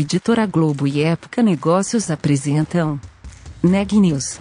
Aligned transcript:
Editora 0.00 0.46
Globo 0.46 0.86
e 0.86 1.02
Época 1.02 1.42
Negócios 1.42 2.08
apresentam 2.08 3.00
Neg 3.60 3.98
News, 3.98 4.38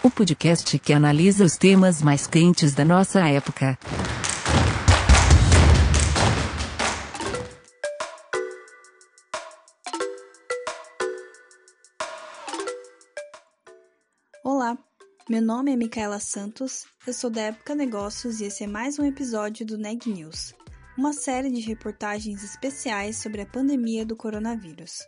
o 0.00 0.08
podcast 0.08 0.78
que 0.78 0.92
analisa 0.92 1.44
os 1.44 1.56
temas 1.56 2.00
mais 2.00 2.28
quentes 2.28 2.72
da 2.72 2.84
nossa 2.84 3.18
época. 3.28 3.76
Olá, 14.44 14.78
meu 15.28 15.42
nome 15.42 15.72
é 15.72 15.76
Micaela 15.76 16.20
Santos, 16.20 16.84
eu 17.04 17.12
sou 17.12 17.28
da 17.28 17.40
Época 17.40 17.74
Negócios 17.74 18.40
e 18.40 18.44
esse 18.44 18.62
é 18.62 18.68
mais 18.68 19.00
um 19.00 19.04
episódio 19.04 19.66
do 19.66 19.76
Neg 19.76 20.08
News 20.08 20.54
uma 20.96 21.12
série 21.12 21.50
de 21.50 21.60
reportagens 21.60 22.42
especiais 22.42 23.16
sobre 23.16 23.40
a 23.40 23.46
pandemia 23.46 24.04
do 24.04 24.16
coronavírus. 24.16 24.98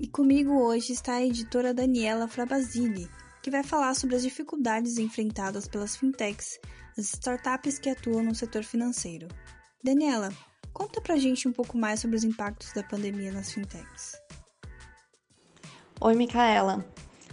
E 0.00 0.08
comigo 0.08 0.52
hoje 0.60 0.92
está 0.92 1.14
a 1.14 1.22
editora 1.22 1.72
Daniela 1.72 2.26
Frabasili, 2.26 3.08
que 3.42 3.50
vai 3.50 3.62
falar 3.62 3.94
sobre 3.94 4.16
as 4.16 4.22
dificuldades 4.22 4.98
enfrentadas 4.98 5.68
pelas 5.68 5.96
fintechs, 5.96 6.58
as 6.98 7.12
startups 7.14 7.78
que 7.78 7.90
atuam 7.90 8.24
no 8.24 8.34
setor 8.34 8.64
financeiro. 8.64 9.28
Daniela, 9.82 10.32
conta 10.72 11.00
pra 11.00 11.16
gente 11.16 11.46
um 11.46 11.52
pouco 11.52 11.76
mais 11.76 12.00
sobre 12.00 12.16
os 12.16 12.24
impactos 12.24 12.72
da 12.72 12.82
pandemia 12.82 13.32
nas 13.32 13.52
fintechs. 13.52 14.14
Oi, 16.00 16.16
Micaela. 16.16 16.84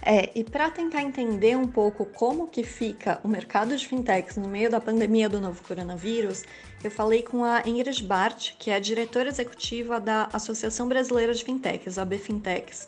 É, 0.02 0.32
e 0.34 0.44
para 0.44 0.70
tentar 0.72 1.02
entender 1.02 1.58
um 1.58 1.68
pouco 1.68 2.06
como 2.06 2.48
que 2.48 2.64
fica 2.64 3.20
o 3.24 3.28
mercado 3.28 3.76
de 3.76 3.86
fintechs 3.86 4.38
no 4.38 4.48
meio 4.48 4.70
da 4.70 4.80
pandemia 4.80 5.28
do 5.28 5.42
novo 5.42 5.62
coronavírus, 5.62 6.44
eu 6.82 6.90
falei 6.90 7.22
com 7.22 7.44
a 7.44 7.62
Ingrid 7.66 8.04
Bart, 8.04 8.54
que 8.58 8.72
é 8.72 8.80
diretora 8.80 9.28
executiva 9.28 10.00
da 10.00 10.30
Associação 10.32 10.88
Brasileira 10.88 11.34
de 11.34 11.44
Fintechs, 11.44 11.98
a 11.98 12.06
BFintechs, 12.06 12.88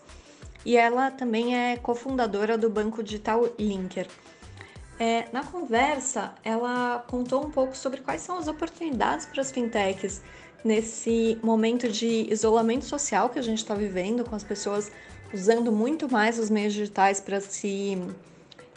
e 0.66 0.78
ela 0.78 1.12
também 1.12 1.56
é 1.56 1.76
cofundadora 1.76 2.58
do 2.58 2.70
banco 2.70 3.04
digital 3.04 3.46
Linker. 3.60 4.08
É, 4.98 5.26
na 5.34 5.44
conversa, 5.44 6.34
ela 6.44 7.04
contou 7.08 7.44
um 7.44 7.50
pouco 7.50 7.76
sobre 7.76 8.02
quais 8.02 8.22
são 8.22 8.38
as 8.38 8.48
oportunidades 8.48 9.26
para 9.26 9.42
as 9.42 9.52
fintechs 9.52 10.22
nesse 10.64 11.40
momento 11.42 11.90
de 11.90 12.32
isolamento 12.32 12.86
social 12.86 13.30
que 13.30 13.40
a 13.40 13.42
gente 13.42 13.58
está 13.58 13.74
vivendo, 13.74 14.24
com 14.24 14.36
as 14.36 14.44
pessoas 14.44 14.92
usando 15.34 15.72
muito 15.72 16.12
mais 16.12 16.38
os 16.38 16.50
meios 16.50 16.74
digitais 16.74 17.22
para 17.22 17.40
se 17.40 17.98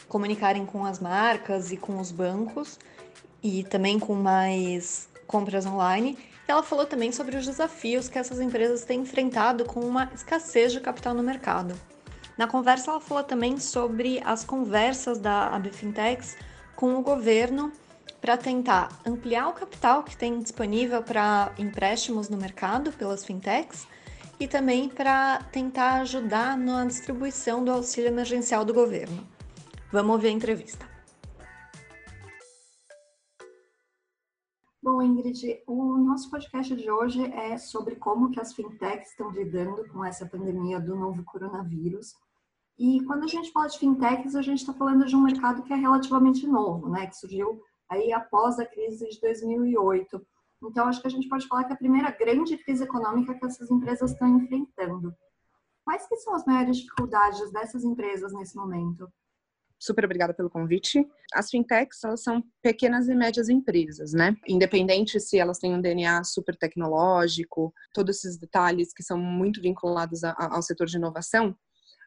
comunicarem 0.09 0.65
com 0.65 0.85
as 0.85 1.01
marcas 1.01 1.73
e 1.73 1.77
com 1.77 1.99
os 1.99 2.13
bancos 2.13 2.79
e 3.43 3.65
também 3.65 3.99
com 3.99 4.15
mais 4.15 5.09
compras 5.27 5.67
online. 5.67 6.17
Ela 6.47 6.63
falou 6.63 6.87
também 6.87 7.11
sobre 7.11 7.37
os 7.37 7.47
desafios 7.47 8.09
que 8.09 8.19
essas 8.19 8.41
empresas 8.41 8.85
têm 8.85 9.01
enfrentado 9.01 9.65
com 9.65 9.81
uma 9.81 10.11
escassez 10.15 10.73
de 10.73 10.81
capital 10.81 11.15
no 11.15 11.23
mercado. 11.23 11.75
Na 12.37 12.47
conversa, 12.47 12.91
ela 12.91 13.01
falou 13.01 13.25
também 13.25 13.59
sobre 13.59 14.21
as 14.25 14.45
conversas 14.45 15.19
da 15.19 15.49
ABFintex 15.49 16.37
com 16.75 16.97
o 16.97 17.03
governo 17.03 17.73
para 18.21 18.37
tentar 18.37 18.89
ampliar 19.07 19.49
o 19.49 19.53
capital 19.53 20.03
que 20.03 20.17
tem 20.17 20.39
disponível 20.41 21.03
para 21.03 21.53
empréstimos 21.59 22.29
no 22.29 22.37
mercado 22.37 22.91
pelas 22.93 23.25
fintechs 23.25 23.87
e 24.39 24.49
também 24.49 24.89
para 24.89 25.43
tentar 25.45 26.01
ajudar 26.01 26.57
na 26.57 26.85
distribuição 26.85 27.65
do 27.65 27.71
auxílio 27.71 28.09
emergencial 28.09 28.65
do 28.65 28.75
governo. 28.75 29.27
Vamos 29.93 30.13
ouvir 30.13 30.29
a 30.29 30.33
entrevista. 30.33 30.95
Bom, 34.83 35.01
Ingrid, 35.01 35.63
o 35.67 35.97
nosso 35.97 36.31
podcast 36.31 36.77
de 36.77 36.91
hoje 36.91 37.25
é 37.33 37.57
sobre 37.57 37.97
como 37.97 38.31
que 38.31 38.39
as 38.39 38.53
fintechs 38.53 39.11
estão 39.11 39.31
lidando 39.31 39.89
com 39.89 40.05
essa 40.05 40.27
pandemia 40.27 40.79
do 40.79 40.95
novo 40.95 41.25
coronavírus. 41.25 42.15
E 42.79 43.03
quando 43.05 43.25
a 43.25 43.29
gente 43.29 43.51
fala 43.51 43.69
de 43.69 43.79
fintechs, 43.79 44.35
a 44.35 44.43
gente 44.43 44.59
está 44.59 44.75
falando 44.75 45.07
de 45.07 45.17
um 45.17 45.23
mercado 45.23 45.63
que 45.63 45.73
é 45.73 45.77
relativamente 45.77 46.47
novo, 46.47 46.91
né? 46.91 47.07
Que 47.07 47.17
surgiu 47.17 47.63
aí 47.89 48.13
após 48.13 48.59
a 48.59 48.67
crise 48.67 49.09
de 49.09 49.21
2008. 49.21 50.21
Então, 50.67 50.87
acho 50.87 51.01
que 51.01 51.07
a 51.07 51.11
gente 51.11 51.29
pode 51.29 51.47
falar 51.47 51.65
que 51.65 51.73
é 51.73 51.75
a 51.75 51.79
primeira 51.79 52.11
grande 52.11 52.57
crise 52.59 52.85
econômica 52.85 53.35
que 53.35 53.45
essas 53.45 53.71
empresas 53.71 54.13
estão 54.13 54.39
enfrentando. 54.39 55.15
Quais 55.85 56.07
que 56.09 56.17
são 56.17 56.35
as 56.35 56.45
maiores 56.45 56.79
dificuldades 56.79 57.53
dessas 57.53 57.85
empresas 57.85 58.33
nesse 58.33 58.57
momento? 58.57 59.09
Super 59.79 60.07
obrigada 60.07 60.33
pelo 60.33 60.49
convite. 60.49 61.07
As 61.35 61.51
fintechs, 61.51 62.03
elas 62.03 62.23
são 62.23 62.43
pequenas 62.63 63.07
e 63.07 63.15
médias 63.15 63.51
empresas, 63.51 64.15
né? 64.15 64.35
Independente 64.49 65.21
se 65.21 65.39
elas 65.39 65.59
têm 65.59 65.75
um 65.75 65.81
DNA 65.81 66.25
super 66.25 66.57
tecnológico, 66.57 67.71
todos 67.93 68.17
esses 68.17 68.39
detalhes 68.39 68.95
que 68.95 69.03
são 69.03 69.19
muito 69.19 69.61
vinculados 69.61 70.25
ao 70.25 70.63
setor 70.63 70.87
de 70.87 70.97
inovação, 70.97 71.55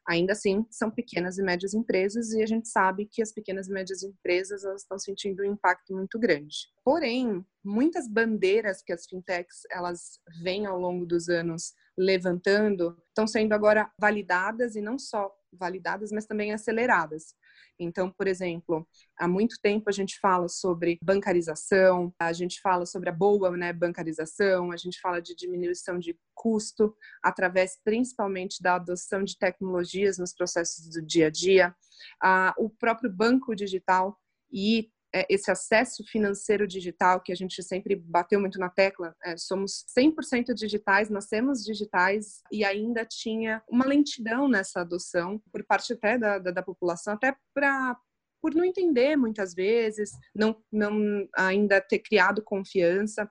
ainda 0.08 0.32
assim 0.32 0.66
são 0.72 0.90
pequenas 0.90 1.38
e 1.38 1.44
médias 1.44 1.74
empresas 1.74 2.32
e 2.32 2.42
a 2.42 2.46
gente 2.46 2.70
sabe 2.70 3.06
que 3.06 3.22
as 3.22 3.34
pequenas 3.34 3.68
e 3.68 3.72
médias 3.72 4.02
empresas 4.04 4.64
elas 4.64 4.82
estão 4.82 4.98
sentindo 4.98 5.44
um 5.44 5.46
impacto 5.46 5.94
muito 5.94 6.18
grande. 6.18 6.70
Porém, 6.84 7.46
muitas 7.64 8.08
bandeiras 8.08 8.82
que 8.82 8.94
as 8.94 9.06
fintechs 9.06 9.64
elas 9.70 10.20
vêm 10.42 10.66
ao 10.66 10.80
longo 10.80 11.06
dos 11.06 11.28
anos 11.28 11.74
levantando 11.98 12.96
estão 13.10 13.28
sendo 13.28 13.54
agora 13.54 13.92
validadas 14.00 14.76
e 14.76 14.82
não 14.82 14.98
só 14.98 15.36
validadas, 15.52 16.12
mas 16.12 16.26
também 16.26 16.54
aceleradas. 16.54 17.36
Então, 17.80 18.12
por 18.12 18.28
exemplo, 18.28 18.88
há 19.18 19.28
muito 19.28 19.56
tempo 19.62 19.90
a 19.90 19.92
gente 19.92 20.20
fala 20.20 20.48
sobre 20.48 20.98
bancarização, 21.02 22.14
a 22.20 22.34
gente 22.34 22.60
fala 22.62 22.86
sobre 22.86 23.10
a 23.10 23.14
boa 23.14 23.56
né, 23.56 23.72
bancarização, 23.72 24.72
a 24.72 24.78
gente 24.78 25.00
fala 25.00 25.22
de 25.22 25.36
diminuição 25.36 26.00
de 26.00 26.18
custo 26.34 26.96
através 27.24 27.78
principalmente 27.84 28.62
da 28.62 28.76
adoção 28.76 29.24
de 29.24 29.38
tecnologias 29.38 30.18
nos 30.18 30.34
processos 30.34 30.90
do 30.90 31.02
dia 31.02 31.28
a 31.28 31.30
dia, 31.30 31.76
ah, 32.22 32.54
o 32.58 32.70
próprio 32.70 33.12
banco 33.12 33.56
digital 33.56 34.18
e 34.52 34.90
esse 35.30 35.50
acesso 35.50 36.04
financeiro 36.06 36.68
digital 36.68 37.22
que 37.22 37.32
a 37.32 37.36
gente 37.36 37.62
sempre 37.64 37.96
bateu 37.96 38.40
muito 38.40 38.60
na 38.60 38.70
tecla, 38.70 39.16
é, 39.24 39.38
somos 39.38 39.86
100% 39.98 40.54
digitais, 40.54 41.10
nascemos 41.10 41.64
digitais 41.64 42.42
e 42.52 42.64
ainda 42.64 43.06
tinha 43.06 43.62
uma 43.70 43.86
lentidão 43.86 44.48
nessa 44.48 44.82
adoção 44.82 45.42
por 45.52 45.64
parte 45.66 45.94
até 45.94 46.18
da, 46.18 46.40
da, 46.40 46.52
da 46.52 46.64
população, 46.64 47.14
até 47.14 47.36
para 47.54 47.98
por 48.40 48.54
não 48.54 48.64
entender 48.64 49.18
muitas 49.18 49.54
vezes, 49.54 50.12
não, 50.34 50.56
não 50.72 51.28
ainda 51.36 51.82
ter 51.82 52.00
criado 52.00 52.44
confiança. 52.44 53.30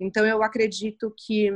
Então 0.00 0.26
eu 0.26 0.42
acredito 0.42 1.14
que 1.16 1.50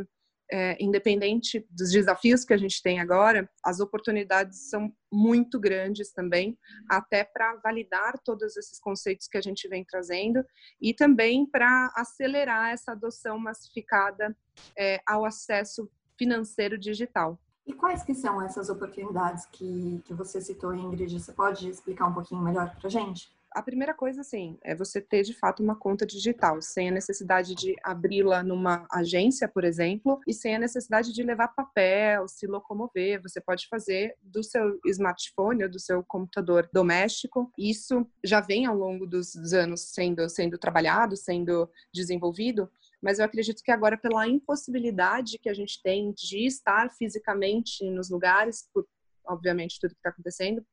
é, 0.53 0.77
independente 0.79 1.67
dos 1.71 1.91
desafios 1.91 2.45
que 2.45 2.53
a 2.53 2.59
gente 2.59 2.83
tem 2.83 3.01
agora, 3.01 3.51
as 3.65 3.81
oportunidades 3.81 4.69
são 4.69 4.93
muito 5.11 5.59
grandes 5.59 6.13
também, 6.13 6.59
até 6.89 7.25
para 7.25 7.57
validar 7.57 8.19
todos 8.23 8.55
esses 8.57 8.79
conceitos 8.79 9.27
que 9.27 9.39
a 9.39 9.41
gente 9.41 9.67
vem 9.67 9.83
trazendo 9.83 10.45
e 10.81 10.93
também 10.93 11.47
para 11.47 11.91
acelerar 11.97 12.71
essa 12.71 12.93
adoção 12.93 13.39
massificada 13.39 14.37
é, 14.79 15.01
ao 15.07 15.25
acesso 15.25 15.91
financeiro 16.19 16.79
digital. 16.79 17.41
E 17.67 17.73
quais 17.73 18.03
que 18.03 18.15
são 18.15 18.43
essas 18.43 18.69
oportunidades 18.69 19.47
que, 19.47 20.03
que 20.05 20.13
você 20.13 20.41
citou, 20.41 20.75
Ingrid? 20.75 21.19
Você 21.19 21.33
pode 21.33 21.69
explicar 21.69 22.07
um 22.07 22.13
pouquinho 22.13 22.43
melhor 22.43 22.75
para 22.77 22.89
a 22.89 22.91
gente? 22.91 23.33
A 23.55 23.63
primeira 23.63 23.95
coisa, 23.95 24.21
assim, 24.21 24.59
é 24.63 24.75
você 24.75 25.01
ter 25.01 25.23
de 25.23 25.35
fato 25.35 25.63
uma 25.63 25.77
conta 25.77 26.07
digital, 26.07 26.61
sem 26.61 26.89
a 26.89 26.93
necessidade 26.93 27.55
de 27.55 27.75
abri-la 27.83 28.43
numa 28.43 28.87
agência, 28.91 29.49
por 29.49 29.65
exemplo, 29.65 30.21
e 30.27 30.33
sem 30.33 30.57
a 30.57 30.59
necessidade 30.59 31.13
de 31.13 31.23
levar 31.23 31.49
papel, 31.49 32.27
se 32.29 32.47
locomover. 32.47 33.23
Você 33.23 33.41
pode 33.41 33.69
fazer 33.69 34.17
do 34.23 34.43
seu 34.43 34.81
smartphone 34.87 35.65
ou 35.65 35.71
do 35.71 35.79
seu 35.79 36.03
computador 36.03 36.69
doméstico. 36.73 37.51
Isso 37.59 38.07
já 38.25 38.41
vem 38.41 38.67
ao 38.67 38.77
longo 38.77 39.07
dos 39.07 39.53
anos 39.53 39.93
sendo, 39.93 40.29
sendo 40.29 40.59
trabalhado, 40.59 41.17
sendo 41.17 41.69
desenvolvido, 41.93 42.69
mas 43.03 43.19
eu 43.19 43.25
acredito 43.25 43.65
que 43.65 43.73
agora, 43.73 43.99
pela 43.99 44.29
impossibilidade 44.29 45.39
que 45.39 45.49
a 45.49 45.55
gente 45.55 45.83
tem 45.83 46.13
de 46.13 46.47
estar 46.47 46.89
fisicamente 46.91 47.85
nos 47.91 48.09
lugares, 48.09 48.69
por 48.73 48.87
obviamente, 49.27 49.79
tudo 49.81 49.95
que 49.95 50.01
está 50.01 50.11
acontecendo, 50.11 50.65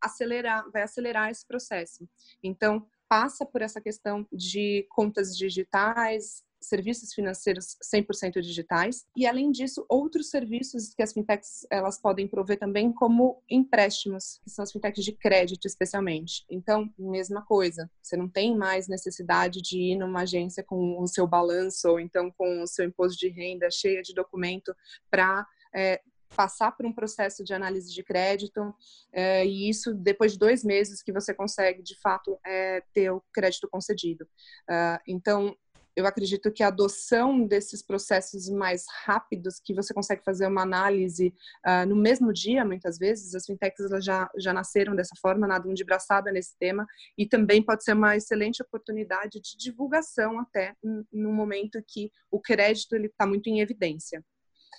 acelerar, 0.00 0.70
vai 0.70 0.82
acelerar 0.82 1.30
esse 1.30 1.46
processo. 1.46 2.08
Então, 2.42 2.86
passa 3.08 3.44
por 3.44 3.60
essa 3.62 3.80
questão 3.80 4.26
de 4.32 4.86
contas 4.90 5.36
digitais, 5.36 6.42
serviços 6.62 7.12
financeiros 7.12 7.76
100% 7.94 8.40
digitais 8.40 9.04
e 9.16 9.26
além 9.26 9.50
disso 9.50 9.84
outros 9.88 10.30
serviços 10.30 10.94
que 10.94 11.02
as 11.02 11.12
fintechs 11.12 11.66
elas 11.70 12.00
podem 12.00 12.26
prover 12.26 12.58
também 12.58 12.92
como 12.92 13.42
empréstimos 13.50 14.40
que 14.42 14.50
são 14.50 14.62
as 14.62 14.72
fintechs 14.72 15.04
de 15.04 15.12
crédito 15.12 15.66
especialmente 15.66 16.44
então 16.48 16.88
mesma 16.98 17.44
coisa 17.44 17.90
você 18.00 18.16
não 18.16 18.28
tem 18.28 18.56
mais 18.56 18.88
necessidade 18.88 19.60
de 19.60 19.78
ir 19.78 19.96
numa 19.96 20.22
agência 20.22 20.62
com 20.62 21.00
o 21.00 21.06
seu 21.06 21.26
balanço 21.26 21.88
ou 21.88 22.00
então 22.00 22.30
com 22.30 22.62
o 22.62 22.66
seu 22.66 22.84
imposto 22.84 23.18
de 23.18 23.28
renda 23.28 23.68
cheia 23.70 24.02
de 24.02 24.14
documento 24.14 24.74
para 25.10 25.46
é, 25.74 26.00
passar 26.36 26.72
por 26.72 26.86
um 26.86 26.92
processo 26.92 27.44
de 27.44 27.54
análise 27.54 27.92
de 27.92 28.02
crédito 28.02 28.74
é, 29.12 29.46
e 29.46 29.68
isso 29.68 29.94
depois 29.94 30.32
de 30.32 30.38
dois 30.38 30.64
meses 30.64 31.02
que 31.02 31.12
você 31.12 31.34
consegue 31.34 31.82
de 31.82 31.98
fato 32.00 32.38
é, 32.44 32.82
ter 32.92 33.10
o 33.10 33.22
crédito 33.32 33.68
concedido. 33.68 34.24
Uh, 34.68 34.98
então 35.06 35.56
eu 35.94 36.06
acredito 36.06 36.50
que 36.50 36.62
a 36.62 36.68
adoção 36.68 37.46
desses 37.46 37.82
processos 37.82 38.48
mais 38.48 38.84
rápidos, 39.04 39.60
que 39.62 39.74
você 39.74 39.92
consegue 39.92 40.24
fazer 40.24 40.46
uma 40.46 40.62
análise 40.62 41.34
uh, 41.66 41.86
no 41.86 41.94
mesmo 41.94 42.32
dia, 42.32 42.64
muitas 42.64 42.98
vezes, 42.98 43.34
as 43.34 43.44
fintechs 43.44 43.86
já, 44.02 44.30
já 44.38 44.52
nasceram 44.52 44.96
dessa 44.96 45.14
forma, 45.20 45.46
nadam 45.46 45.74
de 45.74 45.84
braçada 45.84 46.32
nesse 46.32 46.56
tema, 46.58 46.86
e 47.16 47.26
também 47.26 47.62
pode 47.62 47.84
ser 47.84 47.92
uma 47.92 48.16
excelente 48.16 48.62
oportunidade 48.62 49.40
de 49.40 49.56
divulgação 49.56 50.40
até 50.40 50.74
no 50.82 51.32
momento 51.32 51.82
que 51.86 52.10
o 52.30 52.40
crédito 52.40 52.96
está 52.96 53.26
muito 53.26 53.48
em 53.48 53.60
evidência. 53.60 54.24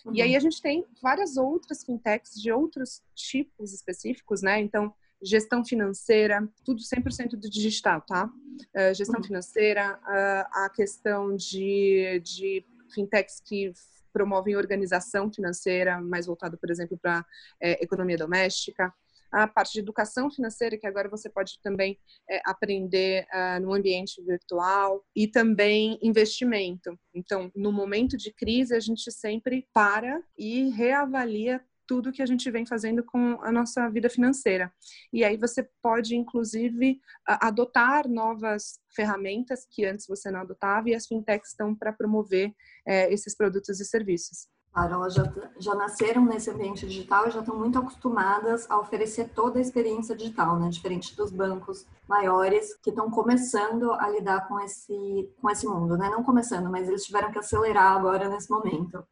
Uhum. 0.05 0.15
E 0.15 0.21
aí 0.21 0.31
uhum. 0.31 0.37
a 0.37 0.39
gente 0.39 0.61
tem 0.61 0.85
várias 1.01 1.37
outras 1.37 1.83
fintechs 1.83 2.33
de 2.33 2.51
outros 2.51 3.01
tipos 3.15 3.73
específicos, 3.73 4.41
né? 4.41 4.59
Então, 4.59 4.93
gestão 5.21 5.63
financeira, 5.63 6.47
tudo 6.65 6.81
100% 6.81 7.31
do 7.31 7.49
digital, 7.49 8.01
tá? 8.01 8.25
Uh, 8.25 8.93
gestão 8.93 9.19
uhum. 9.19 9.25
financeira, 9.25 9.97
uh, 10.03 10.65
a 10.65 10.69
questão 10.69 11.35
de, 11.35 12.21
de 12.23 12.65
fintechs 12.93 13.39
que 13.39 13.71
promovem 14.11 14.55
organização 14.55 15.31
financeira, 15.31 15.99
mais 15.99 16.27
voltado, 16.27 16.57
por 16.57 16.69
exemplo, 16.69 16.97
para 17.01 17.25
é, 17.59 17.83
economia 17.83 18.15
doméstica, 18.15 18.93
a 19.33 19.47
parte 19.47 19.73
de 19.73 19.79
educação 19.79 20.29
financeira, 20.29 20.77
que 20.77 20.87
agora 20.87 21.09
você 21.09 21.29
pode 21.29 21.59
também 21.61 21.97
é, 22.29 22.41
aprender 22.45 23.25
uh, 23.33 23.59
no 23.59 23.73
ambiente 23.73 24.21
virtual, 24.23 25.03
e 25.15 25.27
também 25.27 25.97
investimento. 26.01 26.97
Então, 27.13 27.51
no 27.55 27.71
momento 27.71 28.15
de 28.15 28.31
crise, 28.31 28.75
a 28.75 28.79
gente 28.79 29.11
sempre 29.11 29.67
para 29.73 30.21
e 30.37 30.69
reavalia 30.69 31.61
tudo 31.85 32.11
que 32.11 32.21
a 32.21 32.25
gente 32.25 32.49
vem 32.49 32.65
fazendo 32.65 33.03
com 33.03 33.39
a 33.41 33.51
nossa 33.51 33.89
vida 33.89 34.09
financeira. 34.09 34.71
E 35.11 35.23
aí 35.23 35.37
você 35.37 35.67
pode, 35.81 36.15
inclusive, 36.15 36.99
adotar 37.25 38.07
novas 38.07 38.79
ferramentas 38.95 39.67
que 39.69 39.85
antes 39.85 40.07
você 40.07 40.31
não 40.31 40.41
adotava 40.41 40.89
e 40.89 40.95
as 40.95 41.05
fintechs 41.05 41.49
estão 41.49 41.75
para 41.75 41.91
promover 41.91 42.53
é, 42.87 43.11
esses 43.11 43.35
produtos 43.35 43.79
e 43.79 43.85
serviços. 43.85 44.47
Claro, 44.73 44.95
elas 44.95 45.13
já, 45.13 45.31
já 45.59 45.75
nasceram 45.75 46.25
nesse 46.25 46.49
ambiente 46.49 46.87
digital 46.87 47.27
e 47.27 47.31
já 47.31 47.41
estão 47.41 47.55
muito 47.55 47.77
acostumadas 47.77 48.65
a 48.71 48.79
oferecer 48.79 49.29
toda 49.29 49.59
a 49.59 49.61
experiência 49.61 50.15
digital, 50.15 50.59
né? 50.59 50.67
Diferente 50.69 51.15
dos 51.15 51.31
bancos 51.31 51.85
maiores 52.07 52.75
que 52.81 52.89
estão 52.89 53.11
começando 53.11 53.93
a 53.93 54.09
lidar 54.09 54.47
com 54.47 54.59
esse, 54.59 55.31
com 55.39 55.47
esse 55.47 55.67
mundo, 55.67 55.95
né? 55.95 56.09
Não 56.09 56.23
começando, 56.23 56.71
mas 56.71 56.89
eles 56.89 57.05
tiveram 57.05 57.31
que 57.31 57.37
acelerar 57.37 57.95
agora 57.95 58.27
nesse 58.27 58.49
momento. 58.49 59.05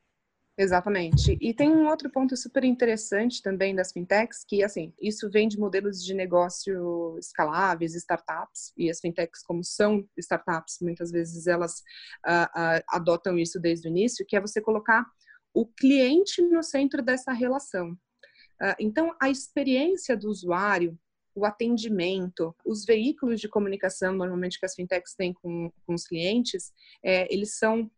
Exatamente. 0.58 1.38
E 1.40 1.54
tem 1.54 1.69
um 1.69 1.88
outro 1.88 2.10
ponto 2.10 2.36
super 2.36 2.64
interessante 2.64 3.42
também 3.42 3.75
das 3.75 3.92
fintechs, 3.92 4.44
que 4.44 4.64
assim, 4.64 4.92
isso 5.00 5.30
vem 5.30 5.48
de 5.48 5.60
modelos 5.60 6.04
de 6.04 6.16
negócio 6.16 7.18
escaláveis, 7.19 7.94
startups, 7.96 8.74
e 8.75 8.90
as 8.90 9.00
fintechs, 9.00 9.44
como 9.44 9.64
são 9.64 10.04
startups, 10.18 10.80
muitas 10.81 11.12
vezes 11.12 11.46
elas 11.46 11.80
uh, 12.28 12.46
uh, 12.60 12.84
adotam 12.90 13.38
isso 13.38 13.60
desde 13.60 13.88
o 13.88 13.90
início, 13.90 14.25
que 14.28 14.36
é 14.36 14.42
você 14.42 14.60
colocar 14.60 15.06
o 15.53 15.65
cliente 15.65 16.42
no 16.42 16.63
centro 16.63 17.01
dessa 17.01 17.31
relação. 17.31 17.92
Uh, 17.92 18.75
então, 18.80 19.15
a 19.19 19.30
experiência 19.30 20.15
do 20.15 20.30
usuário, 20.30 20.98
o 21.33 21.45
atendimento, 21.45 22.56
os 22.65 22.86
veículos 22.86 23.39
de 23.39 23.48
comunicação, 23.48 24.13
normalmente 24.13 24.59
que 24.59 24.65
as 24.65 24.75
fintechs 24.75 25.15
têm 25.15 25.33
com, 25.33 25.71
com 25.86 25.94
os 25.94 26.06
clientes, 26.06 26.71
é, 27.03 27.33
eles 27.33 27.57
são, 27.57 27.89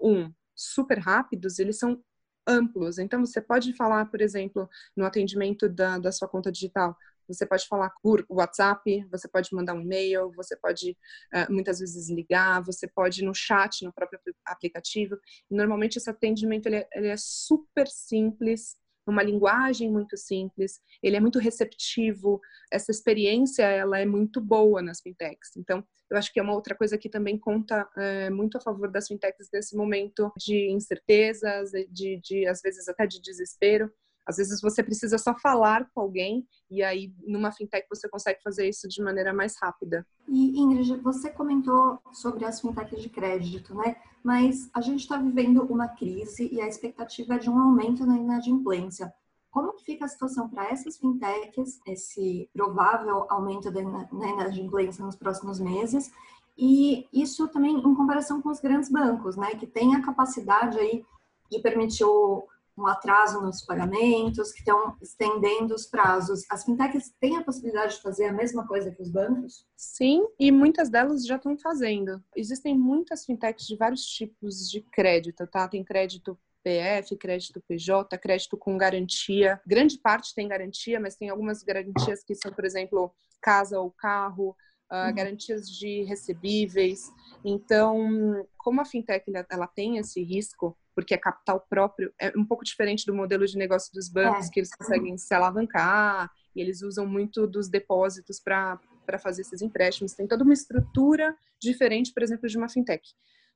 um, 0.00 0.32
super 0.54 0.98
rápidos, 0.98 1.58
eles 1.58 1.78
são 1.78 2.02
amplos. 2.46 2.98
Então, 2.98 3.24
você 3.24 3.40
pode 3.40 3.74
falar, 3.74 4.06
por 4.06 4.20
exemplo, 4.20 4.68
no 4.96 5.04
atendimento 5.04 5.68
da, 5.68 5.98
da 5.98 6.12
sua 6.12 6.28
conta 6.28 6.52
digital, 6.52 6.96
você 7.32 7.46
pode 7.46 7.66
falar 7.66 7.90
por 8.02 8.24
WhatsApp, 8.28 9.06
você 9.10 9.28
pode 9.28 9.48
mandar 9.52 9.74
um 9.74 9.80
e-mail, 9.80 10.32
você 10.32 10.56
pode 10.56 10.96
uh, 11.34 11.52
muitas 11.52 11.78
vezes 11.80 12.10
ligar, 12.10 12.62
você 12.62 12.86
pode 12.88 13.24
no 13.24 13.34
chat, 13.34 13.84
no 13.84 13.92
próprio 13.92 14.20
aplicativo. 14.46 15.16
normalmente 15.50 15.96
esse 15.96 16.10
atendimento 16.10 16.66
ele 16.66 16.76
é, 16.76 16.88
ele 16.94 17.08
é 17.08 17.16
super 17.16 17.86
simples, 17.88 18.76
uma 19.06 19.22
linguagem 19.22 19.90
muito 19.90 20.16
simples, 20.16 20.80
ele 21.02 21.16
é 21.16 21.20
muito 21.20 21.38
receptivo, 21.38 22.40
essa 22.70 22.90
experiência 22.90 23.64
ela 23.64 23.98
é 23.98 24.06
muito 24.06 24.40
boa 24.40 24.80
nas 24.80 25.00
fintechs. 25.00 25.56
Então, 25.56 25.84
eu 26.10 26.16
acho 26.16 26.32
que 26.32 26.38
é 26.38 26.42
uma 26.42 26.54
outra 26.54 26.74
coisa 26.74 26.98
que 26.98 27.08
também 27.08 27.38
conta 27.38 27.88
é, 27.96 28.30
muito 28.30 28.58
a 28.58 28.60
favor 28.60 28.90
das 28.90 29.08
fintechs 29.08 29.48
nesse 29.52 29.76
momento 29.76 30.32
de 30.36 30.70
incertezas, 30.70 31.70
de, 31.90 32.20
de 32.22 32.46
às 32.46 32.60
vezes 32.60 32.88
até 32.88 33.06
de 33.06 33.20
desespero. 33.20 33.90
Às 34.26 34.36
vezes 34.36 34.60
você 34.60 34.82
precisa 34.82 35.18
só 35.18 35.34
falar 35.34 35.88
com 35.92 36.00
alguém 36.00 36.46
e 36.70 36.82
aí 36.82 37.12
numa 37.26 37.52
fintech 37.52 37.86
você 37.88 38.08
consegue 38.08 38.40
fazer 38.42 38.68
isso 38.68 38.88
de 38.88 39.02
maneira 39.02 39.32
mais 39.32 39.56
rápida. 39.60 40.06
E 40.28 40.60
Ingrid, 40.60 40.96
você 40.98 41.30
comentou 41.30 41.98
sobre 42.12 42.44
as 42.44 42.60
fintechs 42.60 43.02
de 43.02 43.08
crédito, 43.08 43.74
né? 43.74 43.96
Mas 44.22 44.70
a 44.72 44.80
gente 44.80 45.00
está 45.00 45.16
vivendo 45.16 45.62
uma 45.64 45.88
crise 45.88 46.48
e 46.52 46.60
a 46.60 46.68
expectativa 46.68 47.34
é 47.34 47.38
de 47.38 47.50
um 47.50 47.58
aumento 47.58 48.06
na 48.06 48.16
inadimplência. 48.16 49.12
Como 49.50 49.74
que 49.74 49.84
fica 49.84 50.04
a 50.04 50.08
situação 50.08 50.48
para 50.48 50.70
essas 50.70 50.96
fintechs, 50.96 51.80
esse 51.86 52.48
provável 52.54 53.26
aumento 53.28 53.70
na 53.70 54.28
inadimplência 54.28 55.04
nos 55.04 55.16
próximos 55.16 55.60
meses? 55.60 56.10
E 56.56 57.06
isso 57.12 57.48
também 57.48 57.76
em 57.76 57.94
comparação 57.94 58.40
com 58.40 58.50
os 58.50 58.60
grandes 58.60 58.90
bancos, 58.90 59.36
né, 59.36 59.54
que 59.54 59.66
têm 59.66 59.94
a 59.94 60.02
capacidade 60.02 60.78
aí 60.78 61.04
de 61.50 61.58
permitir 61.60 62.04
o, 62.04 62.46
um 62.76 62.86
atraso 62.86 63.40
nos 63.40 63.62
pagamentos, 63.62 64.52
que 64.52 64.60
estão 64.60 64.96
estendendo 65.00 65.74
os 65.74 65.86
prazos. 65.86 66.42
As 66.50 66.64
fintechs 66.64 67.12
têm 67.20 67.36
a 67.36 67.44
possibilidade 67.44 67.96
de 67.96 68.02
fazer 68.02 68.26
a 68.26 68.32
mesma 68.32 68.66
coisa 68.66 68.90
que 68.90 69.02
os 69.02 69.10
bancos? 69.10 69.66
Sim, 69.76 70.26
e 70.38 70.50
muitas 70.50 70.88
delas 70.88 71.26
já 71.26 71.36
estão 71.36 71.56
fazendo. 71.58 72.22
Existem 72.34 72.76
muitas 72.76 73.24
fintechs 73.24 73.66
de 73.66 73.76
vários 73.76 74.04
tipos 74.06 74.70
de 74.70 74.80
crédito, 74.80 75.46
tá? 75.46 75.68
Tem 75.68 75.84
crédito 75.84 76.38
PF, 76.62 77.16
crédito 77.16 77.62
PJ, 77.68 78.16
crédito 78.18 78.56
com 78.56 78.78
garantia. 78.78 79.60
Grande 79.66 79.98
parte 79.98 80.34
tem 80.34 80.48
garantia, 80.48 80.98
mas 80.98 81.16
tem 81.16 81.28
algumas 81.28 81.62
garantias 81.62 82.22
que 82.24 82.34
são, 82.34 82.52
por 82.52 82.64
exemplo, 82.64 83.12
casa 83.40 83.78
ou 83.78 83.90
carro, 83.90 84.56
uh, 84.90 85.14
garantias 85.14 85.68
de 85.68 86.04
recebíveis. 86.04 87.10
Então, 87.44 88.46
como 88.56 88.80
a 88.80 88.84
fintech 88.84 89.24
ela 89.50 89.66
tem 89.66 89.98
esse 89.98 90.22
risco, 90.22 90.76
porque 90.94 91.14
é 91.14 91.18
capital 91.18 91.60
próprio, 91.68 92.12
é 92.20 92.32
um 92.36 92.44
pouco 92.44 92.64
diferente 92.64 93.06
do 93.06 93.14
modelo 93.14 93.46
de 93.46 93.56
negócio 93.56 93.92
dos 93.92 94.08
bancos, 94.08 94.46
é. 94.46 94.50
que 94.50 94.60
eles 94.60 94.74
conseguem 94.74 95.16
se 95.16 95.32
alavancar 95.34 96.30
e 96.54 96.60
eles 96.60 96.82
usam 96.82 97.06
muito 97.06 97.46
dos 97.46 97.68
depósitos 97.68 98.40
para 98.40 98.78
fazer 99.18 99.42
esses 99.42 99.62
empréstimos. 99.62 100.14
Tem 100.14 100.26
toda 100.26 100.44
uma 100.44 100.52
estrutura 100.52 101.36
diferente, 101.60 102.12
por 102.12 102.22
exemplo, 102.22 102.48
de 102.48 102.56
uma 102.56 102.68
fintech. 102.68 103.02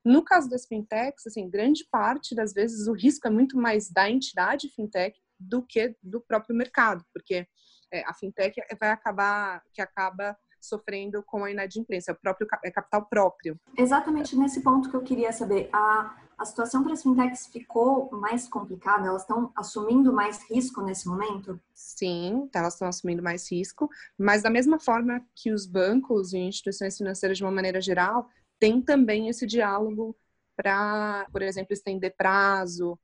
No 0.04 0.22
caso 0.22 0.48
das 0.48 0.66
fintechs, 0.66 1.26
assim, 1.26 1.50
grande 1.50 1.84
parte 1.90 2.34
das 2.34 2.52
vezes 2.52 2.86
o 2.86 2.92
risco 2.92 3.26
é 3.26 3.30
muito 3.30 3.56
mais 3.58 3.90
da 3.90 4.08
entidade 4.08 4.68
fintech 4.68 5.18
do 5.38 5.62
que 5.62 5.96
do 6.02 6.20
próprio 6.20 6.56
mercado, 6.56 7.04
porque 7.12 7.46
é, 7.92 8.04
a 8.06 8.14
fintech 8.14 8.54
vai 8.78 8.90
acabar, 8.90 9.62
que 9.72 9.82
acaba 9.82 10.36
sofrendo 10.60 11.22
com 11.22 11.44
a 11.44 11.50
inadimplência, 11.50 12.12
o 12.12 12.20
próprio 12.20 12.46
é 12.64 12.70
capital 12.70 13.06
próprio. 13.06 13.60
Exatamente 13.76 14.36
nesse 14.36 14.60
ponto 14.62 14.90
que 14.90 14.96
eu 14.96 15.02
queria 15.02 15.32
saber. 15.32 15.68
A, 15.72 16.16
a 16.38 16.44
situação 16.44 16.82
para 16.82 16.92
as 16.92 17.02
fintechs 17.02 17.46
ficou 17.46 18.10
mais 18.12 18.46
complicada? 18.46 19.08
Elas 19.08 19.22
estão 19.22 19.50
assumindo 19.56 20.12
mais 20.12 20.42
risco 20.50 20.82
nesse 20.82 21.08
momento? 21.08 21.58
Sim, 21.74 22.48
elas 22.54 22.74
estão 22.74 22.88
assumindo 22.88 23.22
mais 23.22 23.50
risco, 23.50 23.88
mas 24.18 24.42
da 24.42 24.50
mesma 24.50 24.78
forma 24.78 25.24
que 25.34 25.52
os 25.52 25.66
bancos 25.66 26.32
e 26.32 26.38
instituições 26.38 26.96
financeiras, 26.96 27.38
de 27.38 27.44
uma 27.44 27.50
maneira 27.52 27.80
geral, 27.80 28.28
tem 28.58 28.80
também 28.82 29.28
esse 29.28 29.46
diálogo 29.46 30.16
para, 30.54 31.26
por 31.30 31.42
exemplo, 31.42 31.72
estender 31.72 32.14
prazo, 32.16 32.98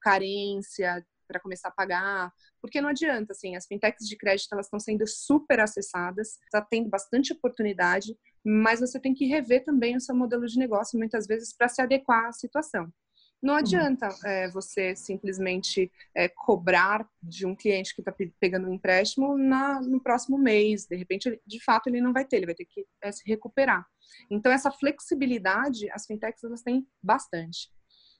carência 0.00 1.04
para 1.28 1.38
começar 1.38 1.68
a 1.68 1.72
pagar, 1.72 2.32
porque 2.60 2.80
não 2.80 2.88
adianta, 2.88 3.32
assim, 3.32 3.54
as 3.54 3.66
fintechs 3.66 4.08
de 4.08 4.16
crédito 4.16 4.52
elas 4.52 4.66
estão 4.66 4.80
sendo 4.80 5.06
super 5.06 5.60
acessadas, 5.60 6.38
está 6.44 6.60
tendo 6.60 6.88
bastante 6.88 7.32
oportunidade, 7.32 8.16
mas 8.44 8.80
você 8.80 8.98
tem 8.98 9.14
que 9.14 9.26
rever 9.26 9.64
também 9.64 9.96
o 9.96 10.00
seu 10.00 10.14
modelo 10.14 10.46
de 10.46 10.58
negócio 10.58 10.98
muitas 10.98 11.26
vezes 11.26 11.54
para 11.54 11.68
se 11.68 11.82
adequar 11.82 12.26
à 12.26 12.32
situação. 12.32 12.90
Não 13.40 13.54
uhum. 13.54 13.60
adianta 13.60 14.08
é, 14.24 14.50
você 14.50 14.96
simplesmente 14.96 15.90
é, 16.14 16.28
cobrar 16.28 17.08
de 17.22 17.46
um 17.46 17.54
cliente 17.54 17.94
que 17.94 18.00
está 18.00 18.12
pegando 18.40 18.68
um 18.68 18.74
empréstimo 18.74 19.38
na, 19.38 19.80
no 19.80 20.02
próximo 20.02 20.36
mês. 20.36 20.86
De 20.86 20.96
repente, 20.96 21.40
de 21.46 21.62
fato, 21.62 21.88
ele 21.88 22.00
não 22.00 22.12
vai 22.12 22.24
ter, 22.24 22.36
ele 22.36 22.46
vai 22.46 22.54
ter 22.54 22.64
que 22.64 22.84
é, 23.00 23.12
se 23.12 23.22
recuperar. 23.26 23.86
Então, 24.30 24.50
essa 24.50 24.70
flexibilidade, 24.70 25.88
as 25.92 26.04
fintechs 26.04 26.42
elas 26.42 26.62
têm 26.62 26.86
bastante. 27.02 27.70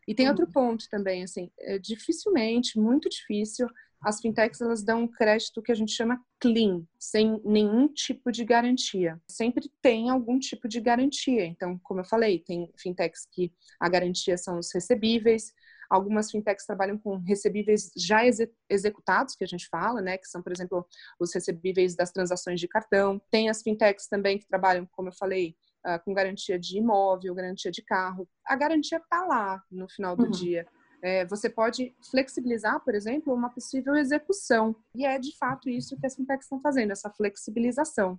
E 0.09 0.15
tem 0.15 0.27
outro 0.27 0.47
uhum. 0.47 0.53
ponto 0.53 0.89
também, 0.91 1.23
assim, 1.23 1.51
é 1.61 1.79
dificilmente, 1.79 2.81
muito 2.81 3.11
difícil, 3.11 3.69
as 4.01 4.21
fintechs 4.21 4.59
elas 4.63 4.83
dão 4.83 5.03
um 5.03 5.09
crédito 5.09 5.61
que 5.61 5.71
a 5.71 5.75
gente 5.75 5.93
chama 5.93 6.19
clean, 6.41 6.83
sem 6.99 7.39
nenhum 7.45 7.87
tipo 7.89 8.33
de 8.33 8.43
garantia. 8.43 9.21
Sempre 9.29 9.71
tem 9.83 10.09
algum 10.09 10.39
tipo 10.39 10.67
de 10.67 10.81
garantia. 10.81 11.45
Então, 11.45 11.79
como 11.83 12.01
eu 12.01 12.05
falei, 12.07 12.39
tem 12.39 12.73
fintechs 12.79 13.29
que 13.31 13.53
a 13.79 13.87
garantia 13.87 14.39
são 14.39 14.59
os 14.59 14.73
recebíveis, 14.73 15.53
Algumas 15.89 16.31
fintechs 16.31 16.67
trabalham 16.67 16.99
com 16.99 17.17
recebíveis 17.17 17.91
já 17.97 18.21
executados, 18.69 19.35
que 19.35 19.45
a 19.45 19.47
gente 19.47 19.67
fala, 19.69 20.03
né? 20.03 20.19
Que 20.19 20.29
são, 20.29 20.43
por 20.43 20.53
exemplo, 20.53 20.87
os 21.19 21.33
recebíveis 21.33 21.97
das 21.97 22.13
transações 22.13 22.61
de 22.61 22.69
cartão. 22.69 23.21
Tem 23.31 23.49
as 23.49 23.63
fintechs 23.63 24.07
também 24.07 24.39
que 24.39 24.47
trabalham, 24.47 24.87
como 24.93 25.09
eu 25.09 25.15
falei, 25.15 25.57
uh, 25.87 26.03
com 26.05 26.15
garantia 26.15 26.59
de 26.59 26.79
imóvel, 26.79 27.35
garantia 27.35 27.71
de 27.71 27.83
carro. 27.83 28.29
A 28.47 28.57
garantia 28.57 28.99
está 28.99 29.25
lá 29.25 29.63
no 29.71 29.89
final 29.89 30.17
do 30.17 30.25
uhum. 30.25 30.31
dia. 30.31 30.67
É, 31.03 31.25
você 31.27 31.49
pode 31.49 31.95
flexibilizar, 32.11 32.83
por 32.85 32.95
exemplo, 32.95 33.33
uma 33.33 33.51
possível 33.51 33.95
execução. 33.95 34.75
E 34.95 35.07
é 35.07 35.19
de 35.19 35.37
fato 35.37 35.69
isso 35.69 35.97
que 35.99 36.07
as 36.07 36.15
fintechs 36.15 36.45
estão 36.45 36.61
fazendo, 36.61 36.91
essa 36.91 37.11
flexibilização. 37.11 38.19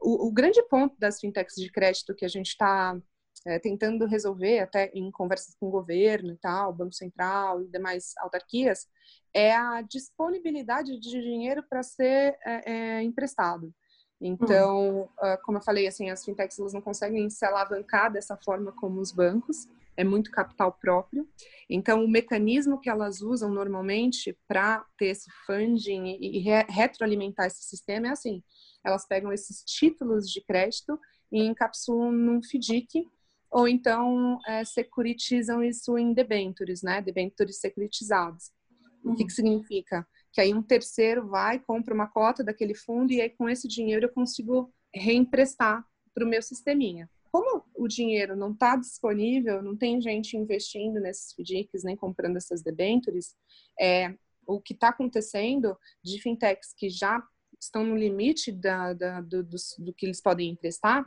O, 0.00 0.28
o 0.28 0.32
grande 0.32 0.62
ponto 0.64 0.98
das 0.98 1.20
fintechs 1.20 1.54
de 1.56 1.70
crédito 1.70 2.14
que 2.14 2.24
a 2.24 2.28
gente 2.28 2.48
está 2.48 3.00
é, 3.46 3.58
tentando 3.58 4.06
resolver, 4.06 4.60
até 4.60 4.90
em 4.94 5.10
conversas 5.10 5.54
com 5.54 5.68
o 5.68 5.70
governo 5.70 6.32
e 6.32 6.36
tal, 6.36 6.72
Banco 6.72 6.94
Central 6.94 7.62
e 7.62 7.68
demais 7.68 8.12
autarquias, 8.18 8.86
é 9.34 9.54
a 9.54 9.82
disponibilidade 9.82 10.98
de 10.98 11.10
dinheiro 11.10 11.64
para 11.68 11.82
ser 11.82 12.36
é, 12.44 12.72
é, 12.72 13.02
emprestado. 13.02 13.72
Então, 14.24 15.10
uhum. 15.20 15.36
como 15.42 15.58
eu 15.58 15.62
falei, 15.62 15.88
assim, 15.88 16.08
as 16.08 16.24
fintechs 16.24 16.58
elas 16.58 16.72
não 16.72 16.80
conseguem 16.80 17.28
se 17.28 17.44
alavancar 17.44 18.12
dessa 18.12 18.36
forma 18.36 18.70
como 18.70 19.00
os 19.00 19.10
bancos, 19.10 19.66
é 19.96 20.04
muito 20.04 20.30
capital 20.30 20.72
próprio. 20.72 21.28
Então, 21.68 22.04
o 22.04 22.08
mecanismo 22.08 22.80
que 22.80 22.88
elas 22.88 23.20
usam 23.20 23.50
normalmente 23.50 24.38
para 24.46 24.86
ter 24.96 25.06
esse 25.06 25.30
funding 25.44 26.18
e 26.20 26.38
re 26.38 26.64
retroalimentar 26.68 27.46
esse 27.46 27.64
sistema 27.64 28.08
é 28.08 28.10
assim: 28.10 28.42
elas 28.84 29.06
pegam 29.06 29.32
esses 29.32 29.62
títulos 29.64 30.30
de 30.30 30.40
crédito 30.40 30.98
e 31.30 31.42
encapsulam 31.42 32.12
num 32.12 32.40
FDIC, 32.42 33.06
ou 33.50 33.66
então 33.68 34.38
é, 34.46 34.64
securitizam 34.64 35.62
isso 35.62 35.98
em 35.98 36.14
debentures, 36.14 36.82
né? 36.82 37.02
Debentures 37.02 37.58
securitizados. 37.58 38.50
Uhum. 39.04 39.12
O 39.12 39.16
que, 39.16 39.24
que 39.24 39.32
significa? 39.32 40.06
Que 40.32 40.40
aí 40.40 40.54
um 40.54 40.62
terceiro 40.62 41.28
vai, 41.28 41.58
compra 41.58 41.94
uma 41.94 42.08
cota 42.08 42.42
daquele 42.42 42.74
fundo 42.74 43.12
e 43.12 43.20
aí 43.20 43.30
com 43.30 43.48
esse 43.48 43.68
dinheiro 43.68 44.06
eu 44.06 44.12
consigo 44.12 44.72
reemprestar 44.94 45.84
para 46.14 46.24
o 46.24 46.28
meu 46.28 46.42
sisteminha 46.42 47.08
como 47.32 47.64
o 47.74 47.88
dinheiro 47.88 48.36
não 48.36 48.52
está 48.52 48.76
disponível, 48.76 49.62
não 49.62 49.74
tem 49.74 49.98
gente 50.02 50.36
investindo 50.36 51.00
nesses 51.00 51.32
FDICs, 51.32 51.82
nem 51.82 51.96
comprando 51.96 52.36
essas 52.36 52.62
debentures, 52.62 53.34
é, 53.80 54.14
o 54.46 54.60
que 54.60 54.74
está 54.74 54.90
acontecendo 54.90 55.76
de 56.04 56.20
fintechs 56.20 56.74
que 56.76 56.90
já 56.90 57.26
estão 57.58 57.84
no 57.84 57.96
limite 57.96 58.52
da, 58.52 58.92
da, 58.92 59.20
do, 59.22 59.42
do, 59.42 59.56
do, 59.78 59.94
que 59.94 60.04
eles 60.04 60.20
podem 60.20 60.50
emprestar, 60.50 61.06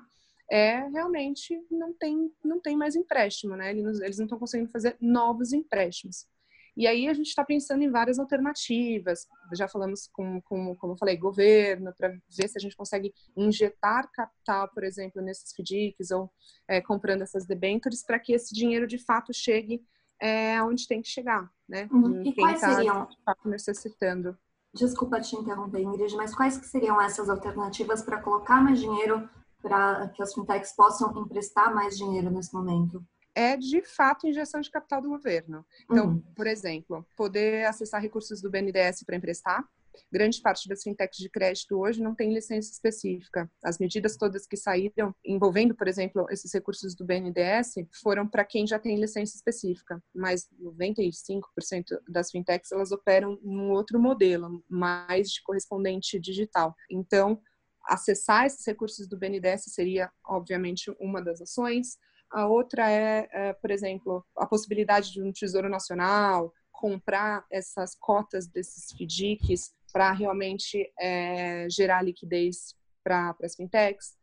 é 0.49 0.87
realmente 0.89 1.59
não 1.69 1.93
tem, 1.93 2.31
não 2.43 2.59
tem 2.59 2.75
mais 2.75 2.95
empréstimo, 2.95 3.55
né? 3.55 3.69
Eles, 3.71 3.99
eles 3.99 4.17
não 4.17 4.25
estão 4.25 4.39
conseguindo 4.39 4.71
fazer 4.71 4.95
novos 4.99 5.53
empréstimos. 5.53 6.27
E 6.75 6.87
aí 6.87 7.07
a 7.07 7.13
gente 7.13 7.27
está 7.27 7.43
pensando 7.43 7.83
em 7.83 7.89
várias 7.89 8.19
alternativas. 8.19 9.27
Já 9.53 9.67
falamos 9.67 10.09
com, 10.11 10.41
com 10.41 10.75
como 10.75 10.93
eu 10.93 10.97
falei, 10.97 11.15
governo, 11.15 11.93
para 11.97 12.09
ver 12.09 12.47
se 12.47 12.57
a 12.57 12.61
gente 12.61 12.75
consegue 12.75 13.13
injetar 13.35 14.09
capital, 14.11 14.69
por 14.73 14.83
exemplo, 14.83 15.21
nesses 15.21 15.53
FDICs 15.53 16.11
ou 16.11 16.29
é, 16.67 16.81
comprando 16.81 17.21
essas 17.21 17.45
debêntures 17.45 18.03
para 18.05 18.19
que 18.19 18.33
esse 18.33 18.53
dinheiro 18.53 18.87
de 18.87 18.97
fato 18.97 19.33
chegue 19.33 19.81
é, 20.21 20.57
aonde 20.57 20.87
tem 20.87 21.01
que 21.01 21.07
chegar, 21.07 21.49
né? 21.67 21.87
Uhum. 21.91 22.21
E 22.23 22.33
quem 22.33 22.51
está 22.51 22.81
de 22.81 23.23
fato 23.23 23.49
necessitando. 23.49 24.37
Desculpa 24.73 25.21
te 25.21 25.35
interromper, 25.35 25.81
Ingrid, 25.81 26.15
mas 26.15 26.35
quais 26.35 26.57
que 26.57 26.65
seriam 26.65 26.99
essas 26.99 27.29
alternativas 27.29 28.01
para 28.01 28.21
colocar 28.21 28.61
mais 28.61 28.79
dinheiro 28.79 29.29
para 29.61 30.09
que 30.09 30.21
as 30.21 30.33
fintechs 30.33 30.75
possam 30.75 31.17
emprestar 31.17 31.73
mais 31.73 31.97
dinheiro 31.97 32.29
nesse 32.29 32.53
momento? 32.53 33.01
É 33.35 33.57
de 33.57 33.83
fato 33.83 34.27
injeção 34.27 34.61
de 34.61 34.71
capital 34.71 35.01
do 35.01 35.09
governo. 35.09 35.65
Então, 35.83 36.07
uhum. 36.07 36.23
por 36.35 36.47
exemplo, 36.47 37.05
poder 37.15 37.65
acessar 37.65 38.01
recursos 38.01 38.41
do 38.41 38.49
BNDES 38.49 39.03
para 39.05 39.17
emprestar. 39.17 39.63
Grande 40.11 40.41
parte 40.41 40.67
das 40.67 40.83
fintechs 40.83 41.17
de 41.17 41.29
crédito 41.29 41.77
hoje 41.77 42.01
não 42.01 42.13
tem 42.13 42.33
licença 42.33 42.71
específica. 42.71 43.49
As 43.63 43.77
medidas 43.77 44.17
todas 44.17 44.45
que 44.45 44.57
saíram, 44.57 45.15
envolvendo, 45.23 45.75
por 45.75 45.87
exemplo, 45.87 46.25
esses 46.29 46.53
recursos 46.53 46.95
do 46.95 47.05
BNDES, 47.05 47.75
foram 48.01 48.27
para 48.27 48.43
quem 48.43 48.67
já 48.67 48.77
tem 48.77 48.99
licença 48.99 49.35
específica. 49.35 50.01
Mas 50.13 50.47
95% 50.61 51.41
das 52.07 52.31
fintechs 52.31 52.71
elas 52.71 52.91
operam 52.91 53.39
num 53.41 53.71
outro 53.71 53.99
modelo, 53.99 54.63
mais 54.69 55.29
de 55.29 55.41
correspondente 55.43 56.19
digital. 56.19 56.75
Então, 56.89 57.41
acessar 57.87 58.45
esses 58.45 58.65
recursos 58.65 59.07
do 59.07 59.17
BNDES 59.17 59.65
seria, 59.67 60.11
obviamente, 60.25 60.93
uma 60.99 61.21
das 61.21 61.41
ações. 61.41 61.97
A 62.31 62.47
outra 62.47 62.89
é, 62.89 63.29
é, 63.31 63.53
por 63.53 63.71
exemplo, 63.71 64.25
a 64.37 64.45
possibilidade 64.45 65.11
de 65.11 65.21
um 65.21 65.31
Tesouro 65.31 65.69
Nacional 65.69 66.53
comprar 66.71 67.45
essas 67.49 67.95
cotas 67.95 68.47
desses 68.47 68.91
FDICs 68.91 69.73
para 69.93 70.11
realmente 70.11 70.91
é, 70.99 71.67
gerar 71.69 72.01
liquidez 72.01 72.75
para 73.03 73.35
as 73.41 73.55
fintechs. 73.55 74.13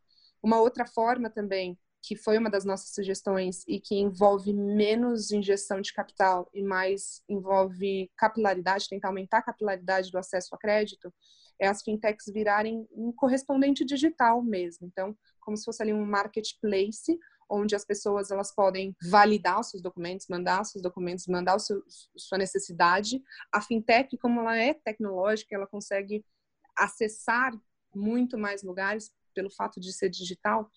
Uma 0.43 0.61
outra 0.61 0.85
forma 0.87 1.31
também, 1.31 1.79
que 2.03 2.17
foi 2.17 2.37
uma 2.37 2.51
das 2.51 2.65
nossas 2.65 2.93
sugestões 2.93 3.65
e 3.67 3.81
que 3.81 3.95
envolve 3.95 4.53
menos 4.53 5.31
injeção 5.31 5.81
de 5.81 5.93
capital 5.93 6.51
e 6.53 6.63
mais 6.63 7.23
envolve 7.29 8.11
capilaridade, 8.17 8.89
tentar 8.89 9.09
aumentar 9.09 9.39
a 9.39 9.43
capilaridade 9.43 10.11
do 10.11 10.19
acesso 10.19 10.55
a 10.55 10.59
crédito, 10.59 11.13
é 11.59 11.69
as 11.69 11.83
fintechs 11.83 12.27
virarem 12.27 12.87
um 12.91 13.13
correspondente 13.13 13.85
digital 13.85 14.43
mesmo. 14.43 14.87
Então, 14.87 15.17
como 15.41 15.57
se 15.57 15.65
fosse 15.65 15.81
ali 15.83 15.93
um 15.93 16.05
marketplace 16.05 17.19
onde 17.53 17.77
as 17.77 17.85
pessoas 17.85 18.31
elas 18.31 18.55
podem 18.55 18.97
validar 19.11 19.61
os 19.61 19.71
seus 19.71 19.83
documentos, 19.83 20.27
mandar 20.29 20.63
os 20.63 20.71
seus 20.71 20.83
documentos, 20.83 21.27
mandar 21.27 21.57
o 21.57 21.59
seu, 21.59 21.83
sua 22.17 22.39
necessidade. 22.39 23.23
A 23.53 23.61
fintech, 23.61 24.17
como 24.17 24.41
ela 24.41 24.57
é 24.57 24.73
tecnológica, 24.73 25.55
ela 25.55 25.67
consegue 25.67 26.25
acessar 26.77 27.53
muito 27.95 28.39
mais 28.39 28.63
lugares 28.63 29.13
pelo 29.35 29.51
fato 29.51 29.81
de 29.81 29.93
ser 29.93 30.09
digital, 30.11 30.71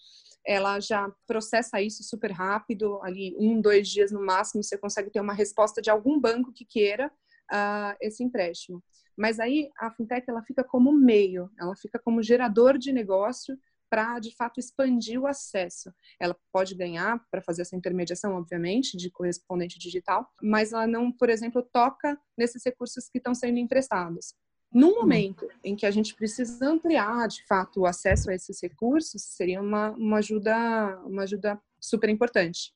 ela 0.45 0.79
já 0.79 1.11
processa 1.27 1.81
isso 1.81 2.03
super 2.03 2.31
rápido, 2.31 3.01
ali 3.01 3.35
um, 3.37 3.59
dois 3.59 3.89
dias 3.89 4.11
no 4.11 4.25
máximo, 4.25 4.63
você 4.63 4.77
consegue 4.77 5.09
ter 5.09 5.19
uma 5.19 5.33
resposta 5.33 5.81
de 5.81 5.89
algum 5.89 6.19
banco 6.19 6.53
que 6.53 6.63
queira 6.63 7.11
uh, 7.51 7.95
esse 7.99 8.23
empréstimo. 8.23 8.83
Mas 9.17 9.39
aí 9.39 9.69
a 9.77 9.91
fintech 9.91 10.29
ela 10.29 10.43
fica 10.43 10.63
como 10.63 10.91
meio, 10.91 11.49
ela 11.59 11.75
fica 11.75 11.99
como 11.99 12.21
gerador 12.23 12.77
de 12.77 12.91
negócio 12.91 13.57
para 13.95 14.19
de 14.19 14.35
fato 14.35 14.59
expandir 14.59 15.21
o 15.21 15.25
acesso. 15.25 15.89
Ela 16.19 16.35
pode 16.51 16.75
ganhar 16.75 17.17
para 17.31 17.41
fazer 17.41 17.61
essa 17.61 17.77
intermediação, 17.77 18.35
obviamente, 18.35 18.97
de 18.97 19.09
correspondente 19.09 19.79
digital, 19.79 20.27
mas 20.41 20.73
ela 20.73 20.85
não, 20.85 21.09
por 21.09 21.29
exemplo, 21.29 21.63
toca 21.63 22.19
nesses 22.37 22.61
recursos 22.65 23.07
que 23.07 23.19
estão 23.19 23.33
sendo 23.33 23.57
emprestados. 23.57 24.35
No 24.69 24.87
uhum. 24.87 24.95
momento 24.95 25.47
em 25.63 25.77
que 25.77 25.85
a 25.85 25.91
gente 25.91 26.13
precisa 26.13 26.67
ampliar, 26.67 27.25
de 27.29 27.45
fato, 27.47 27.79
o 27.79 27.85
acesso 27.85 28.29
a 28.29 28.35
esses 28.35 28.61
recursos, 28.61 29.21
seria 29.21 29.61
uma, 29.61 29.91
uma 29.91 30.17
ajuda 30.17 31.01
uma 31.05 31.23
ajuda 31.23 31.57
super 31.79 32.09
importante. 32.09 32.73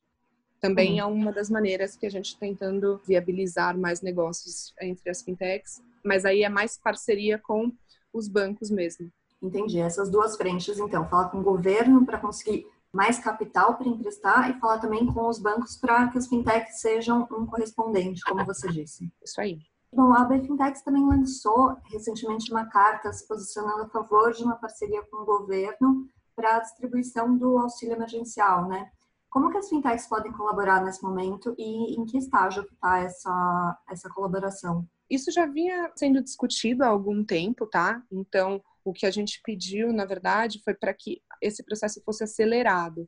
Também 0.62 0.94
uhum. 0.94 1.00
é 1.00 1.06
uma 1.06 1.34
das 1.34 1.50
maneiras 1.50 1.98
que 1.98 2.06
a 2.06 2.10
gente 2.10 2.28
está 2.28 2.40
tentando 2.40 3.02
viabilizar 3.06 3.78
mais 3.78 4.02
negócios 4.02 4.74
entre 4.80 5.10
as 5.10 5.22
fintechs, 5.22 5.82
mas 6.02 6.24
aí 6.24 6.44
é 6.44 6.50
mais 6.50 6.78
parceria 6.78 7.38
com 7.38 7.74
os 8.14 8.30
bancos 8.30 8.72
mesmo. 8.72 9.12
Entendi. 9.42 9.80
Essas 9.80 10.10
duas 10.10 10.36
frentes, 10.36 10.78
então, 10.80 11.08
falar 11.08 11.30
com 11.30 11.40
o 11.40 11.44
governo 11.44 12.06
para 12.06 12.20
conseguir 12.20 12.66
mais 12.92 13.20
capital 13.20 13.76
para 13.76 13.88
emprestar 13.88 14.50
e 14.50 14.60
falar 14.60 14.80
também 14.80 15.06
com 15.06 15.28
os 15.28 15.40
bancos 15.40 15.78
para 15.78 16.08
que 16.10 16.18
as 16.18 16.28
fintechs 16.28 16.82
sejam 16.82 17.28
um 17.32 17.46
correspondente, 17.46 18.22
como 18.24 18.46
você 18.46 18.68
disse. 18.70 19.12
Isso 19.24 19.40
aí. 19.40 19.60
Bom, 19.92 20.14
a 20.14 20.24
BFintex 20.24 20.84
também 20.84 21.06
lançou 21.06 21.76
recentemente 21.86 22.52
uma 22.52 22.66
carta 22.66 23.12
se 23.12 23.28
posicionando 23.28 23.84
a 23.84 23.90
favor 23.90 24.32
de 24.34 24.44
uma 24.44 24.56
parceria 24.56 25.02
com 25.04 25.18
o 25.18 25.26
governo 25.26 26.08
para 26.36 26.58
a 26.58 26.60
distribuição 26.60 27.36
do 27.36 27.58
auxílio 27.58 27.96
emergencial, 27.96 28.68
né? 28.68 28.92
Como 29.30 29.52
que 29.52 29.58
as 29.58 29.70
fintechs 29.70 30.08
podem 30.08 30.32
colaborar 30.32 30.84
nesse 30.84 31.04
momento 31.04 31.54
e 31.58 31.96
em 32.00 32.06
que 32.06 32.18
estágio 32.18 32.64
está 32.64 33.00
essa, 33.00 33.78
essa 33.90 34.10
colaboração? 34.10 34.88
Isso 35.10 35.32
já 35.32 35.46
vinha 35.46 35.92
sendo 35.96 36.22
discutido 36.24 36.84
há 36.84 36.88
algum 36.88 37.24
tempo, 37.24 37.66
tá? 37.66 38.02
Então, 38.12 38.62
o 38.90 38.94
que 38.94 39.06
a 39.06 39.12
gente 39.12 39.40
pediu, 39.44 39.94
na 39.94 40.06
verdade, 40.06 40.62
foi 40.64 40.74
para 40.74 40.94
que 40.94 41.22
esse 41.42 41.64
processo 41.64 42.02
fosse 42.04 42.24
acelerado. 42.24 43.08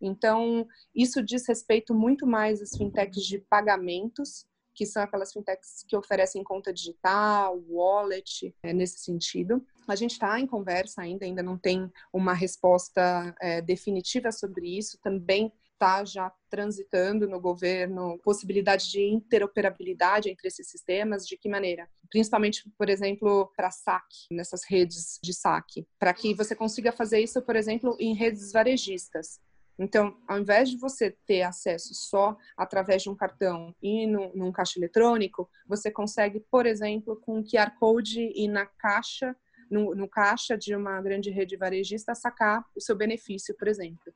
Então, 0.00 0.66
isso 0.94 1.22
diz 1.22 1.46
respeito 1.46 1.94
muito 1.94 2.26
mais 2.26 2.62
às 2.62 2.76
fintechs 2.76 3.24
de 3.24 3.38
pagamentos, 3.38 4.46
que 4.74 4.86
são 4.86 5.02
aquelas 5.02 5.32
fintechs 5.32 5.84
que 5.88 5.96
oferecem 5.96 6.44
conta 6.44 6.72
digital, 6.72 7.60
wallet, 7.68 8.54
é, 8.62 8.72
nesse 8.72 9.00
sentido. 9.00 9.64
A 9.88 9.96
gente 9.96 10.12
está 10.12 10.38
em 10.38 10.46
conversa 10.46 11.02
ainda, 11.02 11.26
ainda 11.26 11.42
não 11.42 11.58
tem 11.58 11.90
uma 12.12 12.32
resposta 12.32 13.34
é, 13.40 13.60
definitiva 13.60 14.30
sobre 14.30 14.78
isso. 14.78 14.96
Também 15.02 15.52
está 15.78 16.04
já 16.04 16.32
transitando 16.50 17.28
no 17.28 17.40
governo 17.40 18.18
possibilidade 18.24 18.90
de 18.90 19.00
interoperabilidade 19.00 20.28
entre 20.28 20.48
esses 20.48 20.68
sistemas, 20.68 21.24
de 21.24 21.36
que 21.36 21.48
maneira? 21.48 21.88
Principalmente, 22.10 22.68
por 22.76 22.88
exemplo, 22.88 23.52
para 23.56 23.70
saque, 23.70 24.26
nessas 24.30 24.64
redes 24.68 25.20
de 25.22 25.32
saque, 25.32 25.86
para 25.98 26.12
que 26.12 26.34
você 26.34 26.56
consiga 26.56 26.90
fazer 26.90 27.20
isso, 27.20 27.40
por 27.42 27.54
exemplo, 27.54 27.96
em 28.00 28.12
redes 28.12 28.50
varejistas. 28.50 29.40
Então, 29.78 30.16
ao 30.26 30.40
invés 30.40 30.70
de 30.70 30.76
você 30.76 31.16
ter 31.24 31.42
acesso 31.42 31.94
só 31.94 32.36
através 32.56 33.04
de 33.04 33.10
um 33.10 33.14
cartão 33.14 33.72
e 33.80 34.08
no, 34.08 34.34
num 34.34 34.50
caixa 34.50 34.80
eletrônico, 34.80 35.48
você 35.64 35.88
consegue, 35.92 36.40
por 36.50 36.66
exemplo, 36.66 37.14
com 37.20 37.38
um 37.38 37.44
QR 37.44 37.70
Code 37.78 38.32
e 38.34 38.48
na 38.48 38.66
caixa, 38.66 39.36
no, 39.70 39.94
no 39.94 40.08
caixa 40.08 40.58
de 40.58 40.74
uma 40.74 41.00
grande 41.00 41.30
rede 41.30 41.56
varejista, 41.56 42.16
sacar 42.16 42.64
o 42.74 42.80
seu 42.80 42.96
benefício, 42.96 43.54
por 43.56 43.68
exemplo. 43.68 44.12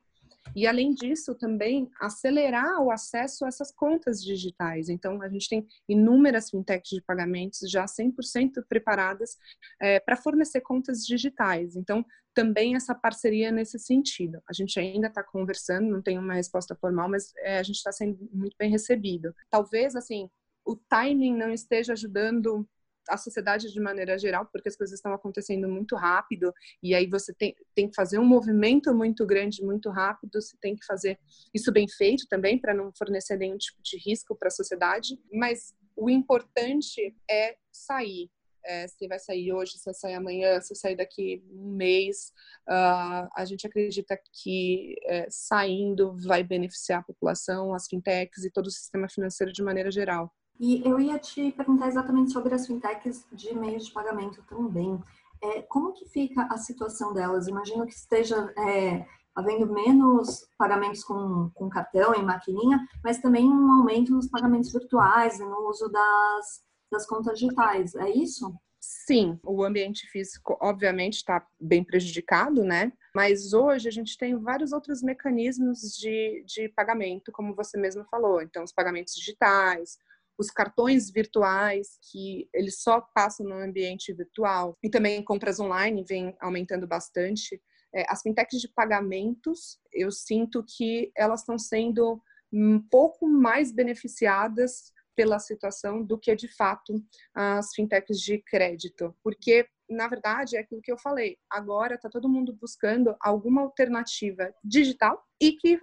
E, 0.55 0.67
além 0.67 0.93
disso, 0.93 1.35
também 1.35 1.89
acelerar 1.99 2.81
o 2.81 2.91
acesso 2.91 3.45
a 3.45 3.47
essas 3.47 3.71
contas 3.71 4.23
digitais. 4.23 4.89
Então, 4.89 5.21
a 5.21 5.29
gente 5.29 5.49
tem 5.49 5.67
inúmeras 5.87 6.49
fintechs 6.49 6.89
de 6.89 7.01
pagamentos 7.01 7.59
já 7.69 7.85
100% 7.85 8.63
preparadas 8.67 9.37
é, 9.81 9.99
para 9.99 10.15
fornecer 10.15 10.61
contas 10.61 11.05
digitais. 11.05 11.75
Então, 11.75 12.05
também 12.33 12.75
essa 12.75 12.95
parceria 12.95 13.51
nesse 13.51 13.77
sentido. 13.79 14.41
A 14.49 14.53
gente 14.53 14.79
ainda 14.79 15.07
está 15.07 15.23
conversando, 15.23 15.89
não 15.89 16.01
tem 16.01 16.17
uma 16.17 16.33
resposta 16.33 16.75
formal, 16.75 17.09
mas 17.09 17.31
é, 17.37 17.59
a 17.59 17.63
gente 17.63 17.75
está 17.75 17.91
sendo 17.91 18.17
muito 18.31 18.55
bem 18.57 18.69
recebido. 18.69 19.33
Talvez, 19.49 19.95
assim, 19.95 20.29
o 20.65 20.75
timing 20.75 21.35
não 21.35 21.51
esteja 21.51 21.93
ajudando 21.93 22.67
a 23.09 23.17
sociedade 23.17 23.71
de 23.71 23.79
maneira 23.79 24.17
geral, 24.17 24.47
porque 24.51 24.69
as 24.69 24.75
coisas 24.75 24.97
estão 24.97 25.13
acontecendo 25.13 25.67
muito 25.67 25.95
rápido, 25.95 26.53
e 26.81 26.95
aí 26.95 27.07
você 27.07 27.33
tem, 27.33 27.55
tem 27.75 27.89
que 27.89 27.95
fazer 27.95 28.19
um 28.19 28.25
movimento 28.25 28.93
muito 28.93 29.25
grande, 29.25 29.63
muito 29.63 29.89
rápido, 29.89 30.41
você 30.41 30.57
tem 30.61 30.75
que 30.75 30.85
fazer 30.85 31.19
isso 31.53 31.71
bem 31.71 31.87
feito 31.87 32.25
também, 32.29 32.59
para 32.59 32.73
não 32.73 32.91
fornecer 32.97 33.37
nenhum 33.37 33.57
tipo 33.57 33.81
de 33.81 33.97
risco 33.97 34.35
para 34.35 34.47
a 34.47 34.51
sociedade, 34.51 35.19
mas 35.31 35.73
o 35.95 36.09
importante 36.09 37.15
é 37.29 37.55
sair. 37.71 38.29
É, 38.65 38.87
se 38.87 39.07
vai 39.09 39.19
sair 39.19 39.51
hoje, 39.51 39.73
se 39.73 39.83
vai 39.83 39.93
sair 39.93 40.13
amanhã, 40.13 40.61
se 40.61 40.69
vai 40.69 40.79
sair 40.79 40.95
daqui 40.95 41.43
um 41.51 41.75
mês, 41.75 42.31
uh, 42.69 43.27
a 43.35 43.43
gente 43.45 43.67
acredita 43.67 44.17
que 44.41 44.95
é, 45.03 45.27
saindo 45.29 46.15
vai 46.25 46.43
beneficiar 46.43 47.01
a 47.01 47.03
população, 47.03 47.73
as 47.73 47.87
fintechs 47.87 48.45
e 48.45 48.49
todo 48.49 48.67
o 48.67 48.71
sistema 48.71 49.09
financeiro 49.09 49.51
de 49.51 49.61
maneira 49.61 49.91
geral. 49.91 50.33
E 50.59 50.87
eu 50.87 50.99
ia 50.99 51.17
te 51.17 51.51
perguntar 51.51 51.87
exatamente 51.87 52.31
sobre 52.31 52.53
as 52.53 52.67
fintechs 52.67 53.25
de 53.31 53.53
meios 53.55 53.85
de 53.85 53.91
pagamento 53.91 54.43
também. 54.43 55.01
É, 55.41 55.61
como 55.63 55.93
que 55.93 56.07
fica 56.07 56.47
a 56.49 56.57
situação 56.57 57.13
delas? 57.13 57.47
Imagino 57.47 57.85
que 57.85 57.93
esteja 57.93 58.53
é, 58.57 59.05
havendo 59.35 59.71
menos 59.71 60.47
pagamentos 60.57 61.03
com, 61.03 61.49
com 61.53 61.69
cartão 61.69 62.13
e 62.15 62.21
maquininha, 62.21 62.79
mas 63.03 63.19
também 63.19 63.49
um 63.49 63.71
aumento 63.71 64.13
nos 64.13 64.29
pagamentos 64.29 64.71
virtuais 64.71 65.39
e 65.39 65.43
no 65.43 65.69
uso 65.69 65.89
das, 65.89 66.63
das 66.91 67.05
contas 67.05 67.39
digitais. 67.39 67.95
É 67.95 68.09
isso? 68.09 68.53
Sim, 68.79 69.39
o 69.45 69.63
ambiente 69.63 70.05
físico, 70.07 70.57
obviamente, 70.61 71.15
está 71.15 71.45
bem 71.59 71.83
prejudicado, 71.83 72.63
né? 72.63 72.91
Mas 73.15 73.53
hoje 73.53 73.87
a 73.87 73.91
gente 73.91 74.17
tem 74.17 74.37
vários 74.37 74.73
outros 74.73 75.01
mecanismos 75.01 75.79
de, 75.97 76.43
de 76.45 76.67
pagamento, 76.69 77.31
como 77.31 77.55
você 77.55 77.77
mesmo 77.77 78.03
falou. 78.11 78.41
Então, 78.41 78.63
os 78.63 78.73
pagamentos 78.73 79.13
digitais, 79.13 79.97
os 80.37 80.49
cartões 80.49 81.09
virtuais, 81.09 81.97
que 82.11 82.49
eles 82.53 82.81
só 82.81 83.01
passam 83.01 83.45
no 83.45 83.55
ambiente 83.55 84.13
virtual, 84.13 84.77
e 84.83 84.89
também 84.89 85.23
compras 85.23 85.59
online 85.59 86.03
vem 86.07 86.35
aumentando 86.39 86.87
bastante. 86.87 87.61
É, 87.93 88.05
as 88.09 88.21
fintechs 88.21 88.59
de 88.59 88.67
pagamentos, 88.67 89.79
eu 89.91 90.11
sinto 90.11 90.63
que 90.63 91.11
elas 91.15 91.41
estão 91.41 91.57
sendo 91.59 92.21
um 92.51 92.79
pouco 92.79 93.27
mais 93.27 93.71
beneficiadas 93.71 94.91
pela 95.15 95.39
situação 95.39 96.03
do 96.03 96.17
que 96.17 96.35
de 96.35 96.47
fato 96.47 97.03
as 97.33 97.73
fintechs 97.73 98.19
de 98.19 98.39
crédito, 98.39 99.15
porque 99.23 99.67
na 99.93 100.07
verdade, 100.07 100.55
é 100.55 100.59
aquilo 100.59 100.81
que 100.81 100.91
eu 100.91 100.97
falei. 100.97 101.37
Agora 101.49 101.95
está 101.95 102.09
todo 102.09 102.29
mundo 102.29 102.53
buscando 102.53 103.15
alguma 103.19 103.61
alternativa 103.61 104.53
digital 104.63 105.23
e 105.41 105.53
que 105.53 105.79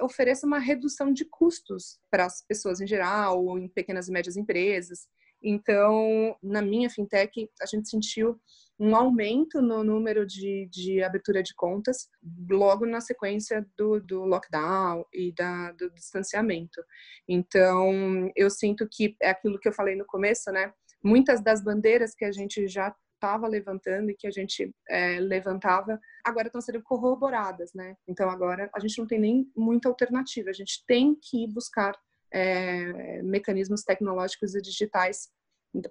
ofereça 0.00 0.46
uma 0.46 0.58
redução 0.58 1.12
de 1.12 1.24
custos 1.24 1.98
para 2.10 2.26
as 2.26 2.44
pessoas 2.46 2.80
em 2.80 2.86
geral, 2.86 3.44
ou 3.44 3.58
em 3.58 3.68
pequenas 3.68 4.08
e 4.08 4.12
médias 4.12 4.36
empresas. 4.36 5.06
Então, 5.42 6.36
na 6.42 6.62
minha 6.62 6.88
fintech, 6.88 7.48
a 7.60 7.66
gente 7.66 7.88
sentiu 7.88 8.40
um 8.78 8.94
aumento 8.96 9.60
no 9.60 9.84
número 9.84 10.26
de, 10.26 10.68
de 10.70 11.02
abertura 11.02 11.42
de 11.42 11.54
contas 11.54 12.08
logo 12.48 12.86
na 12.86 13.00
sequência 13.00 13.66
do, 13.76 14.00
do 14.00 14.24
lockdown 14.24 15.04
e 15.12 15.32
da, 15.32 15.72
do 15.72 15.90
distanciamento. 15.90 16.82
Então, 17.28 18.30
eu 18.34 18.48
sinto 18.48 18.88
que 18.90 19.16
é 19.20 19.30
aquilo 19.30 19.58
que 19.58 19.68
eu 19.68 19.72
falei 19.72 19.96
no 19.96 20.06
começo, 20.06 20.50
né? 20.50 20.72
Muitas 21.04 21.42
das 21.42 21.62
bandeiras 21.62 22.14
que 22.14 22.24
a 22.24 22.32
gente 22.32 22.66
já 22.68 22.94
estava 23.22 23.46
levantando 23.46 24.10
e 24.10 24.16
que 24.16 24.26
a 24.26 24.30
gente 24.32 24.74
é, 24.88 25.20
levantava, 25.20 26.00
agora 26.24 26.48
estão 26.48 26.60
sendo 26.60 26.82
corroboradas, 26.82 27.72
né? 27.72 27.96
Então 28.08 28.28
agora 28.28 28.68
a 28.74 28.80
gente 28.80 28.98
não 28.98 29.06
tem 29.06 29.20
nem 29.20 29.50
muita 29.56 29.88
alternativa, 29.88 30.50
a 30.50 30.52
gente 30.52 30.84
tem 30.86 31.14
que 31.14 31.46
buscar 31.46 31.96
é, 32.32 33.22
mecanismos 33.22 33.84
tecnológicos 33.84 34.56
e 34.56 34.60
digitais 34.60 35.30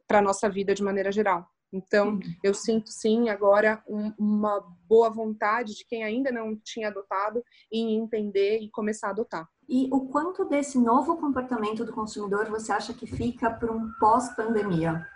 para 0.06 0.20
a 0.20 0.22
nossa 0.22 0.50
vida 0.50 0.76
de 0.76 0.84
maneira 0.84 1.12
geral. 1.12 1.48
Então, 1.74 2.10
uhum. 2.10 2.20
eu 2.44 2.54
sinto 2.54 2.90
sim 2.90 3.30
agora 3.30 3.82
um, 3.88 4.12
uma 4.20 4.60
boa 4.90 5.10
vontade 5.10 5.74
de 5.74 5.86
quem 5.86 6.04
ainda 6.04 6.30
não 6.30 6.54
tinha 6.58 6.90
adotado 6.90 7.42
em 7.72 7.96
entender 7.96 8.60
e 8.60 8.70
começar 8.70 9.08
a 9.08 9.12
adotar. 9.12 9.48
E 9.70 9.88
o 9.90 10.10
quanto 10.10 10.44
desse 10.44 10.78
novo 10.78 11.16
comportamento 11.16 11.86
do 11.86 11.94
consumidor 11.94 12.50
você 12.50 12.74
acha 12.74 12.94
que 12.94 13.08
fica 13.08 13.50
para 13.50 13.72
um 13.72 13.90
pós-pandemia? 14.02 15.08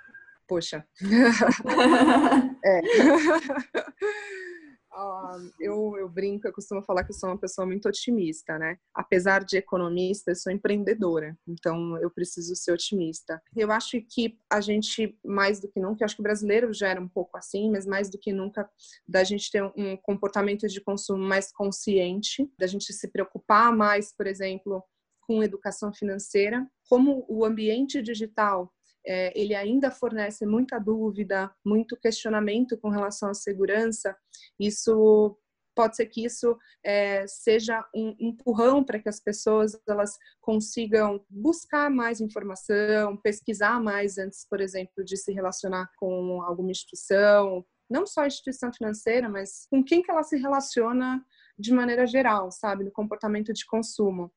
Poxa. 0.48 0.86
é. 2.64 2.80
Uh, 4.92 5.52
eu, 5.60 5.98
eu 5.98 6.10
brinco, 6.10 6.48
eu 6.48 6.54
costumo 6.54 6.84
falar 6.84 7.04
que 7.04 7.12
eu 7.12 7.16
sou 7.16 7.30
uma 7.30 7.38
pessoa 7.38 7.66
muito 7.66 7.88
otimista, 7.90 8.58
né? 8.58 8.78
Apesar 8.94 9.44
de 9.44 9.58
economista, 9.58 10.32
eu 10.32 10.36
sou 10.36 10.52
empreendedora, 10.52 11.38
então 11.48 11.98
eu 11.98 12.10
preciso 12.12 12.56
ser 12.56 12.72
otimista. 12.72 13.42
Eu 13.56 13.72
acho 13.72 14.00
que 14.02 14.38
a 14.50 14.62
gente, 14.62 15.18
mais 15.26 15.60
do 15.60 15.68
que 15.68 15.80
nunca, 15.80 16.04
eu 16.04 16.06
acho 16.06 16.16
que 16.16 16.22
o 16.22 16.24
brasileiro 16.24 16.74
já 16.74 16.90
era 16.90 17.02
um 17.02 17.10
pouco 17.10 17.38
assim, 17.38 17.72
mas 17.72 17.86
mais 17.86 18.10
do 18.10 18.20
que 18.20 18.32
nunca, 18.32 18.70
da 19.08 19.24
gente 19.24 19.52
ter 19.52 19.64
um 19.64 19.98
comportamento 19.98 20.68
de 20.68 20.82
consumo 20.82 21.24
mais 21.24 21.52
consciente, 21.52 22.48
da 22.58 22.68
gente 22.68 22.94
se 22.94 23.08
preocupar 23.10 23.76
mais, 23.76 24.16
por 24.16 24.28
exemplo, 24.28 24.84
com 25.22 25.44
educação 25.44 25.92
financeira, 25.92 26.66
como 26.88 27.26
o 27.28 27.44
ambiente 27.44 28.02
digital 28.02 28.72
é, 29.08 29.32
ele 29.40 29.54
ainda 29.54 29.92
fornece 29.92 30.46
muita 30.46 30.80
dúvida, 30.80 31.54
muito 31.66 31.98
questionamento 31.98 32.78
com 32.78 32.90
relação 32.90 33.30
à 33.30 33.34
segurança, 33.34 34.16
isso 34.60 35.38
pode 35.76 35.98
ser 35.98 36.06
que 36.06 36.26
isso 36.26 36.58
é, 36.84 37.28
seja 37.28 37.86
um 37.94 38.16
empurrão 38.18 38.84
para 38.84 38.98
que 38.98 39.10
as 39.10 39.20
pessoas 39.20 39.78
elas 39.88 40.18
consigam 40.40 41.24
buscar 41.30 41.90
mais 41.92 42.22
informação, 42.22 43.18
pesquisar 43.18 43.82
mais 43.82 44.18
antes, 44.18 44.48
por 44.50 44.62
exemplo, 44.62 45.04
de 45.04 45.18
se 45.18 45.34
relacionar 45.34 45.92
com 45.98 46.42
alguma 46.42 46.72
instituição, 46.72 47.64
não 47.90 48.08
só 48.08 48.22
a 48.22 48.28
instituição 48.28 48.72
financeira, 48.74 49.30
mas 49.30 49.68
com 49.70 49.84
quem 49.84 50.02
que 50.02 50.10
ela 50.10 50.24
se 50.24 50.38
relaciona 50.38 51.24
de 51.60 51.74
maneira 51.74 52.08
geral, 52.08 52.52
sabe, 52.52 52.84
no 52.84 52.92
comportamento 52.92 53.54
de 53.54 53.66
consumo. 53.66 54.32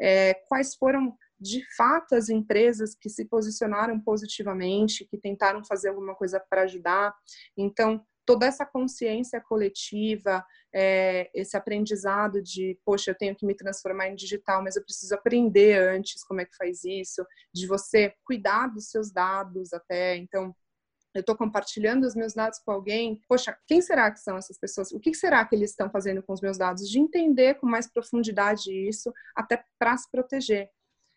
É, 0.00 0.34
quais 0.48 0.76
foram 0.76 1.16
de 1.40 1.62
fato 1.76 2.14
as 2.14 2.28
empresas 2.28 2.94
que 2.94 3.08
se 3.08 3.24
posicionaram 3.24 3.98
positivamente, 4.00 5.04
que 5.04 5.18
tentaram 5.18 5.64
fazer 5.64 5.88
alguma 5.88 6.14
coisa 6.14 6.40
para 6.40 6.62
ajudar. 6.62 7.14
Então, 7.56 8.04
toda 8.24 8.46
essa 8.46 8.64
consciência 8.64 9.40
coletiva, 9.40 10.44
é, 10.74 11.30
esse 11.34 11.56
aprendizado 11.56 12.42
de, 12.42 12.78
poxa, 12.84 13.10
eu 13.10 13.14
tenho 13.14 13.36
que 13.36 13.46
me 13.46 13.54
transformar 13.54 14.08
em 14.08 14.14
digital, 14.14 14.62
mas 14.62 14.76
eu 14.76 14.82
preciso 14.82 15.14
aprender 15.14 15.78
antes 15.78 16.24
como 16.24 16.40
é 16.40 16.44
que 16.44 16.56
faz 16.56 16.84
isso, 16.84 17.24
de 17.52 17.66
você 17.66 18.14
cuidar 18.24 18.68
dos 18.68 18.90
seus 18.90 19.12
dados 19.12 19.72
até. 19.72 20.16
Então, 20.16 20.54
eu 21.14 21.20
estou 21.20 21.36
compartilhando 21.36 22.04
os 22.04 22.14
meus 22.16 22.34
dados 22.34 22.58
com 22.58 22.72
alguém, 22.72 23.20
poxa, 23.28 23.56
quem 23.68 23.80
será 23.80 24.10
que 24.10 24.18
são 24.18 24.36
essas 24.36 24.58
pessoas? 24.58 24.90
O 24.90 24.98
que 24.98 25.14
será 25.14 25.44
que 25.44 25.54
eles 25.54 25.70
estão 25.70 25.88
fazendo 25.88 26.22
com 26.22 26.32
os 26.32 26.40
meus 26.40 26.58
dados? 26.58 26.90
De 26.90 26.98
entender 26.98 27.54
com 27.54 27.66
mais 27.66 27.86
profundidade 27.86 28.72
isso, 28.72 29.12
até 29.36 29.64
para 29.78 29.96
se 29.96 30.10
proteger. 30.10 30.68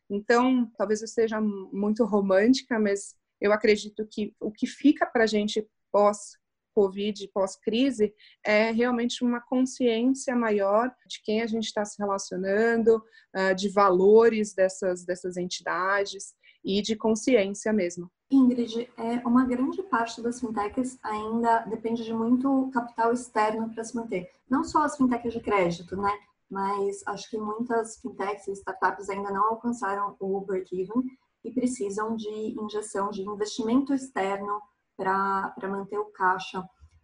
Então, 0.10 0.72
talvez 0.78 1.02
eu 1.02 1.08
seja 1.08 1.40
muito 1.42 2.06
romântica, 2.06 2.80
mas 2.80 3.16
eu 3.40 3.52
acredito 3.52 4.08
que 4.10 4.34
o 4.40 4.52
que 4.52 4.66
fica 4.66 5.06
para 5.06 5.24
a 5.24 5.28
gente 5.28 5.68
pós 5.92 6.38
Covid, 6.78 7.28
pós-crise, 7.34 8.14
é 8.46 8.70
realmente 8.70 9.24
uma 9.24 9.42
consciência 9.42 10.36
maior 10.36 10.94
de 11.08 11.20
quem 11.24 11.42
a 11.42 11.48
gente 11.48 11.66
está 11.66 11.84
se 11.84 11.98
relacionando, 11.98 13.04
ah, 13.34 13.52
de 13.52 13.68
valores 13.68 14.54
dessas, 14.54 15.04
dessas 15.04 15.38
entidades 15.38 16.36
e 16.64 16.80
de 16.84 16.96
consciência 16.96 17.74
mesmo. 17.74 18.12
Ingrid, 18.30 18.88
é, 18.96 19.26
uma 19.26 19.46
grande 19.46 19.82
parte 19.84 20.22
das 20.22 20.40
fintechs 20.40 21.00
ainda 21.02 21.60
depende 21.62 22.04
de 22.04 22.14
muito 22.14 22.70
capital 22.72 23.12
externo 23.12 23.74
para 23.74 23.84
se 23.84 23.96
manter. 23.96 24.30
Não 24.48 24.64
só 24.64 24.84
as 24.84 24.96
fintechs 24.96 25.34
de 25.34 25.40
crédito, 25.40 25.96
né? 25.98 26.12
Mas 26.50 27.02
acho 27.08 27.30
que 27.30 27.38
muitas 27.38 28.00
fintechs 28.00 28.48
e 28.48 28.52
startups 28.54 29.10
ainda 29.10 29.32
não 29.32 29.50
alcançaram 29.50 30.16
o 30.20 30.42
break-even 30.42 31.04
e 31.44 31.52
precisam 31.52 32.16
de 32.16 32.56
injeção 32.62 33.10
de 33.10 33.22
investimento 33.22 33.94
externo 33.94 34.62
para 34.96 35.54
manter 35.64 35.98
o 35.98 36.12
caixa. 36.12 36.64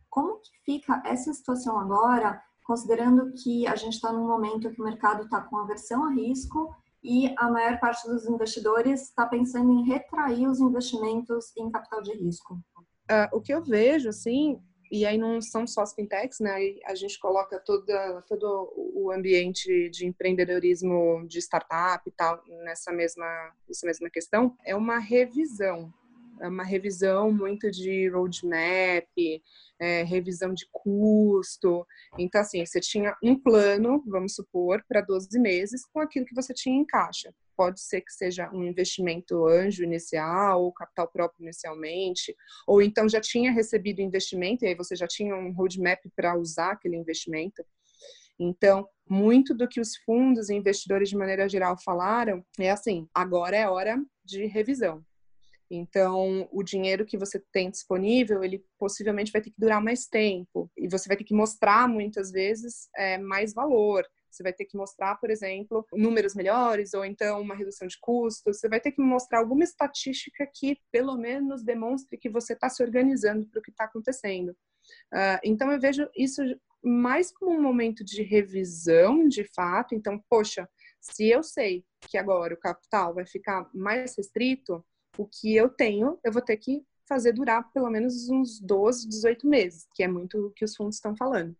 Como 0.09 0.39
que 0.39 0.51
fica 0.65 1.01
essa 1.05 1.33
situação 1.33 1.79
agora, 1.79 2.41
considerando 2.63 3.31
que 3.33 3.67
a 3.67 3.75
gente 3.75 3.93
está 3.93 4.11
num 4.11 4.27
momento 4.27 4.71
que 4.71 4.81
o 4.81 4.85
mercado 4.85 5.23
está 5.23 5.41
com 5.41 5.57
aversão 5.57 6.05
a 6.05 6.11
risco 6.11 6.73
e 7.03 7.33
a 7.37 7.49
maior 7.49 7.79
parte 7.79 8.07
dos 8.07 8.25
investidores 8.25 9.09
está 9.09 9.25
pensando 9.25 9.71
em 9.71 9.85
retrair 9.85 10.47
os 10.47 10.59
investimentos 10.59 11.55
em 11.57 11.69
capital 11.69 12.01
de 12.01 12.13
risco? 12.13 12.55
Uh, 13.11 13.37
o 13.37 13.41
que 13.41 13.53
eu 13.53 13.61
vejo, 13.61 14.09
assim, 14.09 14.61
E 14.93 15.07
aí 15.07 15.17
não 15.17 15.41
são 15.41 15.65
só 15.65 15.81
as 15.81 15.95
fintechs, 15.95 16.39
né? 16.39 16.51
Aí 16.51 16.79
a 16.85 16.93
gente 16.93 17.17
coloca 17.17 17.59
toda, 17.59 18.21
todo 18.27 18.71
o 18.93 19.11
ambiente 19.11 19.89
de 19.89 20.05
empreendedorismo 20.05 21.25
de 21.27 21.39
startup 21.39 22.07
e 22.07 22.11
tal 22.11 22.43
nessa 22.63 22.91
mesma, 22.91 23.25
nessa 23.67 23.87
mesma 23.87 24.07
questão. 24.07 24.55
É 24.63 24.75
uma 24.75 24.99
revisão 24.99 25.91
é 26.39 26.47
uma 26.47 26.63
revisão 26.63 27.31
muito 27.31 27.71
de 27.71 28.09
roadmap, 28.09 29.07
é, 29.79 30.03
revisão 30.03 30.53
de 30.53 30.67
custo. 30.71 31.87
Então, 32.17 32.41
assim, 32.41 32.65
você 32.65 32.79
tinha 32.79 33.15
um 33.23 33.35
plano, 33.35 34.03
vamos 34.05 34.35
supor, 34.35 34.83
para 34.87 35.01
12 35.01 35.39
meses 35.39 35.85
com 35.85 35.99
aquilo 35.99 36.25
que 36.25 36.35
você 36.35 36.53
tinha 36.53 36.75
em 36.75 36.85
caixa. 36.85 37.33
Pode 37.55 37.81
ser 37.81 38.01
que 38.01 38.11
seja 38.11 38.49
um 38.51 38.63
investimento 38.63 39.45
anjo 39.47 39.83
inicial, 39.83 40.63
ou 40.63 40.73
capital 40.73 41.07
próprio 41.07 41.43
inicialmente, 41.43 42.35
ou 42.67 42.81
então 42.81 43.07
já 43.07 43.21
tinha 43.21 43.51
recebido 43.51 44.01
investimento 44.01 44.65
e 44.65 44.69
aí 44.69 44.75
você 44.75 44.95
já 44.95 45.07
tinha 45.07 45.35
um 45.35 45.51
roadmap 45.53 45.99
para 46.15 46.37
usar 46.37 46.71
aquele 46.71 46.95
investimento. 46.95 47.63
Então, 48.39 48.87
muito 49.07 49.53
do 49.53 49.67
que 49.67 49.79
os 49.79 49.95
fundos 49.97 50.49
e 50.49 50.55
investidores 50.55 51.09
de 51.09 51.17
maneira 51.17 51.47
geral 51.47 51.77
falaram 51.83 52.43
é 52.59 52.71
assim: 52.71 53.07
agora 53.13 53.55
é 53.55 53.67
hora 53.67 54.01
de 54.23 54.45
revisão. 54.45 55.03
Então, 55.69 56.47
o 56.51 56.61
dinheiro 56.61 57.05
que 57.05 57.17
você 57.17 57.41
tem 57.51 57.69
disponível, 57.69 58.43
ele 58.43 58.63
possivelmente 58.77 59.31
vai 59.31 59.41
ter 59.41 59.49
que 59.49 59.59
durar 59.59 59.81
mais 59.81 60.05
tempo. 60.05 60.71
E 60.77 60.87
você 60.87 61.07
vai 61.07 61.17
ter 61.17 61.23
que 61.23 61.33
mostrar, 61.33 61.87
muitas 61.87 62.31
vezes, 62.31 62.89
é, 62.95 63.17
mais 63.17 63.53
valor. 63.53 64.05
Você 64.33 64.41
vai 64.41 64.51
ter 64.51 64.65
que 64.65 64.75
mostrar, 64.75 65.15
por 65.17 65.29
exemplo, 65.29 65.85
números 65.93 66.33
melhores 66.33 66.93
ou 66.93 67.05
então 67.05 67.39
uma 67.39 67.55
redução 67.55 67.87
de 67.87 67.99
custos. 67.99 68.59
Você 68.59 68.67
vai 68.67 68.79
ter 68.79 68.91
que 68.91 69.01
mostrar 69.01 69.39
alguma 69.39 69.63
estatística 69.63 70.47
que, 70.51 70.79
pelo 70.91 71.15
menos, 71.15 71.63
demonstre 71.63 72.17
que 72.17 72.29
você 72.29 72.53
está 72.53 72.67
se 72.67 72.81
organizando 72.81 73.47
para 73.47 73.59
o 73.59 73.61
que 73.61 73.69
está 73.69 73.83
acontecendo. 73.83 74.49
Uh, 75.13 75.39
então, 75.43 75.71
eu 75.71 75.79
vejo 75.79 76.09
isso 76.17 76.41
mais 76.83 77.31
como 77.31 77.51
um 77.51 77.61
momento 77.61 78.03
de 78.03 78.23
revisão, 78.23 79.27
de 79.27 79.43
fato. 79.43 79.93
Então, 79.93 80.21
poxa, 80.27 80.67
se 80.99 81.29
eu 81.29 81.43
sei 81.43 81.85
que 82.01 82.17
agora 82.17 82.55
o 82.55 82.59
capital 82.59 83.13
vai 83.13 83.25
ficar 83.25 83.69
mais 83.73 84.17
restrito, 84.17 84.83
o 85.15 85.27
que 85.27 85.55
eu 85.55 85.69
tenho, 85.69 86.19
eu 86.23 86.31
vou 86.31 86.41
ter 86.41 86.57
que 86.57 86.83
fazer 87.07 87.33
durar 87.33 87.71
pelo 87.71 87.89
menos 87.89 88.29
uns 88.29 88.59
12, 88.59 89.07
18 89.07 89.47
meses, 89.47 89.87
que 89.93 90.03
é 90.03 90.07
muito 90.07 90.47
o 90.47 90.51
que 90.51 90.65
os 90.65 90.75
fundos 90.75 90.95
estão 90.95 91.15
falando. 91.15 91.55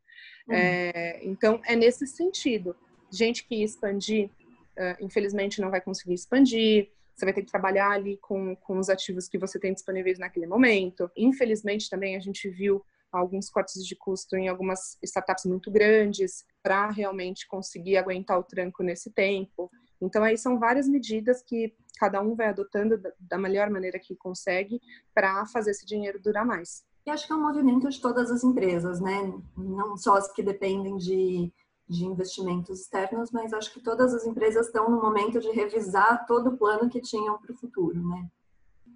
Uhum. 0.47 0.55
É, 0.55 1.19
então, 1.23 1.61
é 1.65 1.75
nesse 1.75 2.05
sentido. 2.05 2.75
Gente 3.09 3.45
que 3.45 3.63
expandir, 3.63 4.27
uh, 4.27 5.03
infelizmente 5.03 5.61
não 5.61 5.69
vai 5.69 5.81
conseguir 5.81 6.13
expandir, 6.13 6.89
você 7.15 7.25
vai 7.25 7.33
ter 7.33 7.43
que 7.43 7.51
trabalhar 7.51 7.91
ali 7.91 8.17
com, 8.17 8.55
com 8.55 8.79
os 8.79 8.89
ativos 8.89 9.27
que 9.27 9.37
você 9.37 9.59
tem 9.59 9.73
disponíveis 9.73 10.17
naquele 10.17 10.47
momento. 10.47 11.09
Infelizmente, 11.15 11.89
também 11.89 12.15
a 12.15 12.19
gente 12.19 12.49
viu 12.49 12.83
alguns 13.11 13.49
cortes 13.49 13.85
de 13.85 13.95
custo 13.95 14.35
em 14.35 14.47
algumas 14.49 14.97
startups 15.03 15.45
muito 15.45 15.69
grandes 15.69 16.45
para 16.63 16.89
realmente 16.89 17.47
conseguir 17.47 17.97
aguentar 17.97 18.39
o 18.39 18.43
tranco 18.43 18.81
nesse 18.81 19.11
tempo. 19.11 19.69
Então, 20.01 20.23
aí 20.23 20.37
são 20.37 20.59
várias 20.59 20.87
medidas 20.87 21.43
que 21.43 21.75
cada 21.99 22.19
um 22.21 22.35
vai 22.35 22.47
adotando 22.47 22.99
da 23.19 23.37
melhor 23.37 23.69
maneira 23.69 23.99
que 23.99 24.15
consegue 24.15 24.81
para 25.13 25.45
fazer 25.45 25.71
esse 25.71 25.85
dinheiro 25.85 26.19
durar 26.19 26.45
mais. 26.45 26.83
E 27.05 27.09
acho 27.09 27.27
que 27.27 27.33
é 27.33 27.35
um 27.35 27.41
movimento 27.41 27.89
de 27.89 27.99
todas 27.99 28.31
as 28.31 28.43
empresas, 28.43 29.01
né? 29.01 29.33
Não 29.57 29.97
só 29.97 30.15
as 30.15 30.31
que 30.31 30.41
dependem 30.41 30.97
de, 30.97 31.51
de 31.87 32.05
investimentos 32.05 32.81
externos, 32.81 33.31
mas 33.31 33.53
acho 33.53 33.73
que 33.73 33.81
todas 33.81 34.13
as 34.13 34.25
empresas 34.25 34.67
estão 34.67 34.89
no 34.89 35.01
momento 35.01 35.39
de 35.39 35.51
revisar 35.51 36.25
todo 36.25 36.51
o 36.51 36.57
plano 36.57 36.89
que 36.89 37.01
tinham 37.01 37.37
para 37.37 37.51
o 37.51 37.57
futuro, 37.57 38.07
né? 38.07 38.29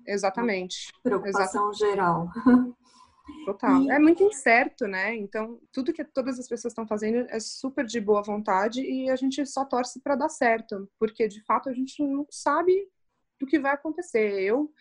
Exatamente. 0.06 0.91
Preocupação 1.04 1.70
Exatamente. 1.70 1.78
geral. 1.80 2.30
Total. 3.46 3.82
E... 3.82 3.91
É 3.91 4.00
muito 4.00 4.24
incerto, 4.24 4.88
né? 4.88 5.15
Então, 5.15 5.60
tudo 5.72 5.91
que 5.91 6.04
todas 6.04 6.39
as 6.39 6.48
pessoas 6.48 6.72
estão 6.72 6.88
fazendo 6.88 7.28
é 7.30 7.39
super 7.39 7.86
de 7.86 8.00
boa 8.00 8.22
vontade 8.22 8.82
e 8.82 9.10
a 9.10 9.15
gente 9.15 9.46
só 9.46 9.65
torce 9.65 10.00
para 10.00 10.15
dar 10.15 10.30
certo, 10.30 10.89
porque 10.98 11.28
de 11.28 11.43
fato 11.43 11.70
a 11.70 11.74
gente 11.74 12.02
não 12.02 12.26
sabe 12.30 12.88
do 13.39 13.46
que 13.46 13.60
vai 13.60 13.74
acontecer. 13.74 14.41
Eu, 14.41 14.72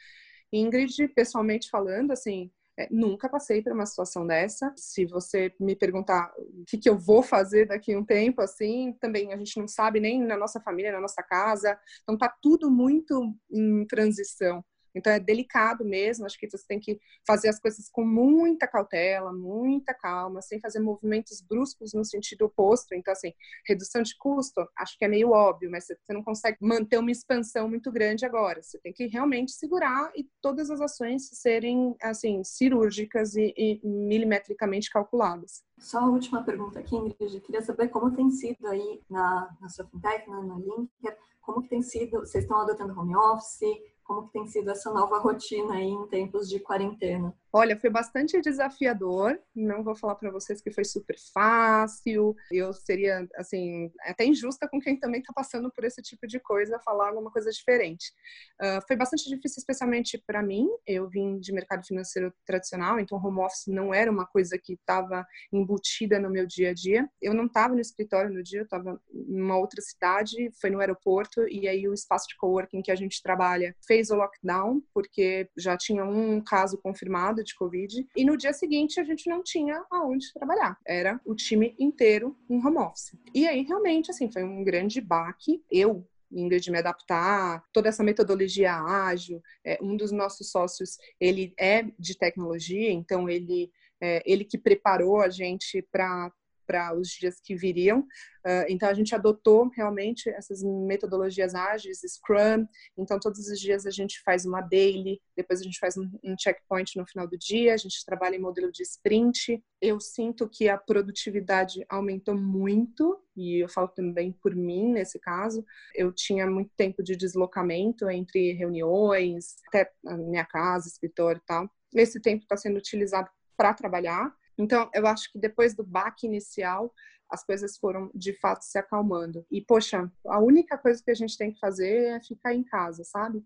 Ingrid, 0.53 1.09
pessoalmente 1.09 1.69
falando, 1.69 2.13
assim, 2.13 2.51
é, 2.79 2.89
nunca 2.91 3.29
passei 3.29 3.63
por 3.63 3.73
uma 3.73 3.87
situação 3.87 4.27
dessa. 4.27 4.73
Se 4.77 5.07
você 5.07 5.53
me 5.59 5.75
perguntar 5.75 6.33
o 6.39 6.65
que, 6.67 6.77
que, 6.79 6.89
eu 6.89 6.99
vou 6.99 7.23
fazer 7.23 7.67
daqui 7.67 7.95
a 7.95 7.99
um 7.99 8.05
tempo, 8.05 8.43
assim, 8.43 8.93
também 9.01 9.33
a 9.33 9.37
gente 9.37 9.59
não 9.59 9.67
sabe 9.67 9.99
nem 9.99 10.23
na 10.23 10.37
nossa 10.37 10.61
família, 10.61 10.93
na 10.93 11.01
nossa 11.01 11.23
casa. 11.23 11.79
Então 12.03 12.19
tá 12.19 12.29
tudo 12.43 12.71
muito 12.71 13.35
em 13.51 13.87
transição. 13.87 14.65
Então 14.97 15.13
é 15.13 15.21
delicado 15.21 15.85
mesmo, 15.85 16.25
acho 16.25 16.39
que 16.39 16.49
você 16.49 16.65
tem 16.67 16.81
que 16.81 16.99
fazer 17.27 17.49
as 17.49 17.61
coisas 17.61 17.89
com 17.91 18.05
muita 18.05 18.67
cautela, 18.67 19.33
muita 19.33 19.93
calma, 19.93 20.41
sem 20.41 20.61
fazer 20.61 20.81
movimentos 20.81 21.41
bruscos 21.41 21.93
no 21.93 22.05
sentido 22.05 22.47
oposto. 22.47 22.95
Então, 22.95 23.13
assim, 23.13 23.33
redução 23.67 24.03
de 24.03 24.17
custo, 24.17 24.67
acho 24.77 24.99
que 24.99 25.05
é 25.05 25.09
meio 25.09 25.31
óbvio, 25.31 25.71
mas 25.71 25.87
você 25.87 26.13
não 26.13 26.23
consegue 26.23 26.59
manter 26.61 26.99
uma 26.99 27.11
expansão 27.11 27.69
muito 27.69 27.93
grande 27.93 28.25
agora. 28.25 28.63
Você 28.63 28.79
tem 28.79 28.93
que 28.93 29.07
realmente 29.07 29.53
segurar 29.53 30.11
e 30.17 30.29
todas 30.41 30.71
as 30.71 30.81
ações 30.81 31.29
serem, 31.33 31.95
assim, 32.03 32.43
cirúrgicas 32.45 33.37
e, 33.37 33.53
e 33.57 33.81
milimetricamente 33.85 34.91
calculadas. 34.91 35.63
Só 35.79 35.99
a 35.99 36.09
última 36.09 36.43
pergunta 36.43 36.79
aqui, 36.79 36.97
Ingrid. 36.97 37.41
Queria 37.41 37.63
saber 37.63 37.89
como 37.89 38.15
tem 38.15 38.31
sido 38.31 38.67
aí 38.67 39.03
na, 39.11 39.55
na 39.61 39.69
sua 39.69 39.85
fintech, 39.87 40.29
na, 40.29 40.43
na 40.43 40.59
Linker, 40.59 41.17
como 41.41 41.63
que 41.63 41.69
tem 41.69 41.83
sido, 41.83 42.21
vocês 42.21 42.45
estão 42.45 42.61
adotando 42.61 42.99
home 42.99 43.15
office, 43.15 43.61
como 44.07 44.27
que 44.27 44.33
tem 44.33 44.47
sido 44.47 44.71
essa 44.71 44.93
nova 44.93 45.19
rotina 45.19 45.75
aí 45.75 45.89
em 45.89 46.07
tempos 46.07 46.49
de 46.49 46.61
quarentena? 46.61 47.35
Olha, 47.59 47.75
foi 47.75 47.89
bastante 47.89 48.39
desafiador. 48.43 49.41
Não 49.55 49.83
vou 49.83 49.97
falar 49.97 50.15
para 50.17 50.31
vocês 50.31 50.61
que 50.61 50.71
foi 50.71 50.85
super 50.85 51.17
fácil. 51.33 52.37
Eu 52.53 52.71
seria, 52.75 53.27
assim, 53.35 53.91
até 54.01 54.27
injusta 54.27 54.69
com 54.69 54.79
quem 54.79 55.01
também 55.01 55.23
está 55.23 55.33
passando 55.33 55.73
por 55.73 55.83
esse 55.83 56.03
tipo 56.03 56.27
de 56.27 56.39
coisa, 56.39 56.79
falar 56.81 57.09
alguma 57.09 57.31
coisa 57.31 57.51
diferente. 57.51 58.13
Uh, 58.61 58.87
foi 58.87 58.95
bastante 58.95 59.27
difícil, 59.27 59.59
especialmente 59.61 60.23
para 60.27 60.43
mim. 60.43 60.69
Eu 60.87 61.09
vim 61.09 61.39
de 61.39 61.51
mercado 61.51 61.87
financeiro 61.87 62.31
tradicional, 62.45 63.01
então 63.01 63.17
home 63.17 63.41
office 63.41 63.69
não 63.69 63.95
era 63.95 64.11
uma 64.11 64.27
coisa 64.27 64.59
que 64.59 64.75
estava 64.75 65.27
embutida 65.51 66.19
no 66.19 66.29
meu 66.29 66.47
dia 66.47 66.73
a 66.73 66.75
dia. 66.75 67.09
Eu 67.23 67.33
não 67.33 67.47
estava 67.47 67.73
no 67.73 67.81
escritório 67.81 68.31
no 68.31 68.43
dia, 68.43 68.61
eu 68.61 68.65
estava 68.65 69.01
em 69.11 69.41
uma 69.41 69.57
outra 69.57 69.81
cidade, 69.81 70.51
foi 70.61 70.69
no 70.69 70.81
aeroporto, 70.81 71.49
e 71.49 71.67
aí 71.67 71.89
o 71.89 71.95
espaço 71.95 72.29
de 72.29 72.37
coworking 72.37 72.83
que 72.83 72.93
a 72.93 72.97
gente 72.97 73.23
trabalha 73.23 73.75
fez 73.87 74.11
o 74.11 74.15
lockdown, 74.15 74.83
porque 74.93 75.49
já 75.57 75.75
tinha 75.75 76.05
um 76.05 76.39
caso 76.45 76.77
confirmado 76.77 77.46
de 77.47 77.55
Covid. 77.55 78.07
E 78.17 78.25
no 78.25 78.37
dia 78.37 78.53
seguinte 78.53 79.01
a 79.01 79.05
gente 79.05 79.29
não 79.29 79.43
tinha 79.43 79.85
aonde 79.91 80.33
trabalhar. 80.33 80.79
Era 80.87 81.21
o 81.25 81.35
time 81.35 81.75
inteiro 81.79 82.37
em 82.49 82.65
home 82.65 82.79
office. 82.79 83.17
E 83.35 83.47
aí 83.47 83.63
realmente, 83.63 84.11
assim, 84.11 84.31
foi 84.31 84.43
um 84.43 84.63
grande 84.63 85.01
baque. 85.01 85.63
Eu, 85.71 86.07
Ingrid, 86.31 86.71
me 86.71 86.79
adaptar, 86.79 87.65
toda 87.73 87.89
essa 87.89 88.03
metodologia 88.03 88.75
ágil. 88.75 89.43
É, 89.65 89.79
um 89.81 89.97
dos 89.97 90.13
nossos 90.13 90.51
sócios, 90.51 90.99
ele 91.21 91.55
é 91.59 91.85
de 91.99 92.19
tecnologia, 92.19 92.91
então 92.91 93.29
ele, 93.29 93.71
é, 94.01 94.23
ele 94.27 94.45
que 94.45 94.59
preparou 94.59 95.21
a 95.21 95.29
gente 95.29 95.83
para 95.91 96.33
para 96.67 96.95
os 96.97 97.09
dias 97.09 97.41
que 97.41 97.55
viriam. 97.55 98.01
Uh, 98.01 98.65
então, 98.69 98.89
a 98.89 98.95
gente 98.95 99.15
adotou 99.15 99.69
realmente 99.75 100.29
essas 100.31 100.63
metodologias 100.63 101.55
ágeis, 101.55 102.01
Scrum. 102.07 102.67
Então, 102.97 103.19
todos 103.19 103.49
os 103.49 103.59
dias 103.59 103.87
a 103.87 103.91
gente 103.91 104.21
faz 104.23 104.45
uma 104.45 104.61
daily, 104.61 105.21
depois 105.37 105.61
a 105.61 105.65
gente 105.65 105.79
faz 105.79 105.97
um, 105.97 106.09
um 106.23 106.37
checkpoint 106.39 106.97
no 106.97 107.07
final 107.07 107.27
do 107.27 107.37
dia, 107.37 107.75
a 107.75 107.77
gente 107.77 108.05
trabalha 108.05 108.37
em 108.37 108.41
modelo 108.41 108.71
de 108.71 108.83
sprint. 108.83 109.63
Eu 109.81 109.99
sinto 109.99 110.49
que 110.49 110.69
a 110.69 110.79
produtividade 110.79 111.85
aumentou 111.89 112.37
muito, 112.37 113.21
e 113.37 113.63
eu 113.63 113.69
falo 113.69 113.89
também 113.89 114.33
por 114.33 114.55
mim 114.55 114.93
nesse 114.93 115.19
caso. 115.19 115.65
Eu 115.95 116.13
tinha 116.13 116.47
muito 116.47 116.71
tempo 116.77 117.03
de 117.03 117.17
deslocamento 117.17 118.09
entre 118.09 118.53
reuniões, 118.53 119.57
até 119.69 119.91
minha 120.05 120.45
casa, 120.45 120.89
escritório 120.89 121.41
e 121.43 121.47
tal. 121.47 121.71
Esse 121.95 122.21
tempo 122.21 122.43
está 122.45 122.57
sendo 122.57 122.79
utilizado 122.79 123.29
para 123.57 123.75
trabalhar 123.75 124.33
então, 124.59 124.91
eu 124.95 125.07
acho 125.07 125.31
que 125.33 125.39
depois 125.39 125.75
do 125.75 125.85
baque 125.85 126.27
inicial, 126.27 126.93
as 127.31 127.45
coisas 127.45 127.77
foram 127.77 128.11
de 128.15 128.33
fato 128.35 128.63
se 128.63 128.79
acalmando. 128.79 129.45
E, 129.51 129.61
poxa, 129.61 130.11
a 130.27 130.39
única 130.41 130.79
coisa 130.79 131.03
que 131.03 131.11
a 131.11 131.15
gente 131.15 131.37
tem 131.37 131.53
que 131.53 131.59
fazer 131.59 132.17
é 132.17 132.21
ficar 132.21 132.55
em 132.55 132.63
casa, 132.63 133.05
sabe? 133.05 133.45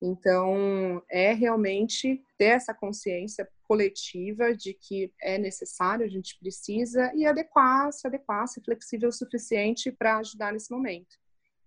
Então, 0.00 1.00
é 1.08 1.32
realmente 1.32 2.24
ter 2.36 2.46
essa 2.46 2.74
consciência 2.74 3.48
coletiva 3.62 4.52
de 4.52 4.74
que 4.74 5.12
é 5.20 5.38
necessário, 5.38 6.04
a 6.04 6.08
gente 6.08 6.36
precisa, 6.40 7.12
e 7.14 7.24
adequar, 7.24 7.92
se 7.92 8.06
adequar, 8.06 8.48
ser 8.48 8.62
flexível 8.62 9.08
o 9.08 9.12
suficiente 9.12 9.92
para 9.92 10.18
ajudar 10.18 10.52
nesse 10.52 10.72
momento. 10.72 11.16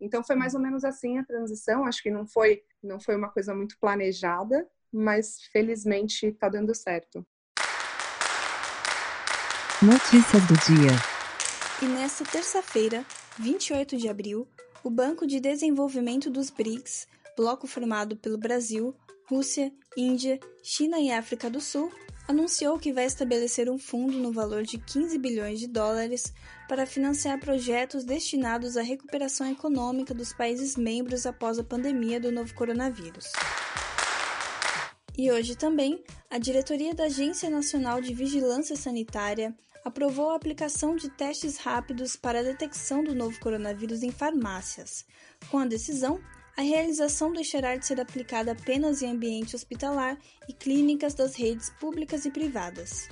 Então, 0.01 0.21
foi 0.21 0.35
mais 0.35 0.53
ou 0.53 0.59
menos 0.59 0.83
assim 0.83 1.17
a 1.17 1.23
transição. 1.23 1.85
Acho 1.85 2.03
que 2.03 2.11
não 2.11 2.27
foi, 2.27 2.61
não 2.83 2.99
foi 2.99 3.15
uma 3.15 3.29
coisa 3.29 3.55
muito 3.55 3.79
planejada, 3.79 4.67
mas 4.91 5.41
felizmente 5.53 6.27
está 6.27 6.49
dando 6.49 6.75
certo. 6.75 7.25
Notícias 9.85 10.41
do 10.47 10.55
dia. 10.65 10.89
E 11.79 11.85
nesta 11.85 12.25
terça-feira, 12.25 13.05
28 13.37 13.97
de 13.97 14.09
abril, 14.09 14.47
o 14.83 14.89
Banco 14.89 15.27
de 15.27 15.39
Desenvolvimento 15.39 16.27
dos 16.27 16.49
BRICS, 16.49 17.07
bloco 17.37 17.67
formado 17.67 18.15
pelo 18.17 18.35
Brasil, 18.35 18.95
Rússia, 19.29 19.71
Índia, 19.95 20.39
China 20.63 20.97
e 20.97 21.11
África 21.11 21.51
do 21.51 21.61
Sul, 21.61 21.91
anunciou 22.27 22.79
que 22.79 22.91
vai 22.91 23.05
estabelecer 23.05 23.69
um 23.69 23.77
fundo 23.77 24.17
no 24.17 24.31
valor 24.31 24.63
de 24.63 24.79
15 24.79 25.19
bilhões 25.19 25.59
de 25.59 25.67
dólares 25.67 26.33
para 26.67 26.87
financiar 26.87 27.39
projetos 27.39 28.03
destinados 28.03 28.77
à 28.77 28.81
recuperação 28.81 29.51
econômica 29.51 30.15
dos 30.15 30.33
países 30.33 30.75
membros 30.75 31.27
após 31.27 31.59
a 31.59 31.63
pandemia 31.63 32.19
do 32.19 32.31
novo 32.31 32.51
coronavírus. 32.55 33.33
E 35.15 35.31
hoje 35.31 35.55
também, 35.55 36.03
a 36.27 36.39
diretoria 36.39 36.95
da 36.95 37.03
Agência 37.03 37.51
Nacional 37.51 38.01
de 38.01 38.15
Vigilância 38.15 38.75
Sanitária 38.75 39.55
aprovou 39.85 40.31
a 40.31 40.35
aplicação 40.35 40.95
de 40.95 41.09
testes 41.11 41.57
rápidos 41.57 42.15
para 42.15 42.39
a 42.39 42.43
detecção 42.43 43.03
do 43.03 43.13
novo 43.13 43.39
coronavírus 43.39 44.01
em 44.01 44.09
farmácias. 44.09 45.05
Com 45.51 45.59
a 45.59 45.65
decisão, 45.65 46.19
a 46.57 46.61
realização 46.63 47.31
deixará 47.31 47.75
de 47.75 47.85
ser 47.85 48.01
aplicada 48.01 48.53
apenas 48.53 49.03
em 49.03 49.11
ambiente 49.11 49.55
hospitalar 49.55 50.17
e 50.49 50.53
clínicas 50.53 51.13
das 51.13 51.35
redes 51.35 51.69
públicas 51.79 52.25
e 52.25 52.31
privadas. 52.31 53.07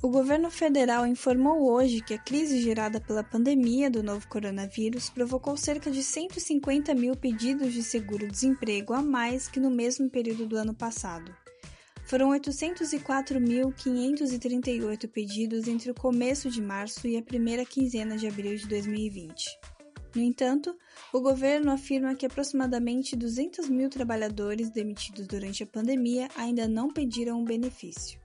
O 0.00 0.08
governo 0.08 0.48
federal 0.48 1.04
informou 1.04 1.72
hoje 1.72 2.00
que 2.00 2.14
a 2.14 2.18
crise 2.18 2.60
gerada 2.60 3.00
pela 3.00 3.24
pandemia 3.24 3.90
do 3.90 4.00
novo 4.00 4.28
coronavírus 4.28 5.10
provocou 5.10 5.56
cerca 5.56 5.90
de 5.90 6.04
150 6.04 6.94
mil 6.94 7.16
pedidos 7.16 7.72
de 7.72 7.82
seguro-desemprego 7.82 8.94
a 8.94 9.02
mais 9.02 9.48
que 9.48 9.58
no 9.58 9.70
mesmo 9.70 10.08
período 10.08 10.46
do 10.46 10.56
ano 10.56 10.72
passado. 10.72 11.34
Foram 12.08 12.30
804.538 12.30 15.08
pedidos 15.10 15.68
entre 15.68 15.90
o 15.90 15.94
começo 15.94 16.50
de 16.50 16.62
março 16.62 17.06
e 17.06 17.18
a 17.18 17.22
primeira 17.22 17.66
quinzena 17.66 18.16
de 18.16 18.26
abril 18.26 18.56
de 18.56 18.66
2020. 18.66 19.44
No 20.14 20.22
entanto, 20.22 20.74
o 21.12 21.20
governo 21.20 21.70
afirma 21.70 22.14
que 22.14 22.24
aproximadamente 22.24 23.14
200 23.14 23.68
mil 23.68 23.90
trabalhadores 23.90 24.70
demitidos 24.70 25.26
durante 25.26 25.62
a 25.62 25.66
pandemia 25.66 26.30
ainda 26.34 26.66
não 26.66 26.90
pediram 26.90 27.42
o 27.42 27.44
benefício. 27.44 28.18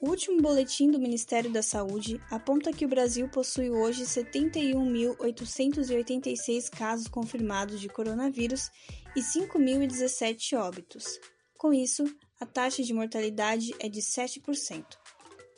O 0.00 0.08
último 0.08 0.40
boletim 0.40 0.90
do 0.90 0.98
Ministério 0.98 1.52
da 1.52 1.62
Saúde 1.62 2.18
aponta 2.30 2.72
que 2.72 2.86
o 2.86 2.88
Brasil 2.88 3.28
possui 3.28 3.68
hoje 3.68 4.04
71.886 4.04 6.70
casos 6.70 7.08
confirmados 7.08 7.78
de 7.78 7.90
coronavírus 7.90 8.70
e 9.14 9.20
5.017 9.20 10.58
óbitos. 10.58 11.20
Com 11.56 11.72
isso, 11.72 12.04
a 12.40 12.46
taxa 12.46 12.82
de 12.82 12.92
mortalidade 12.92 13.74
é 13.78 13.88
de 13.88 14.00
7%. 14.00 14.84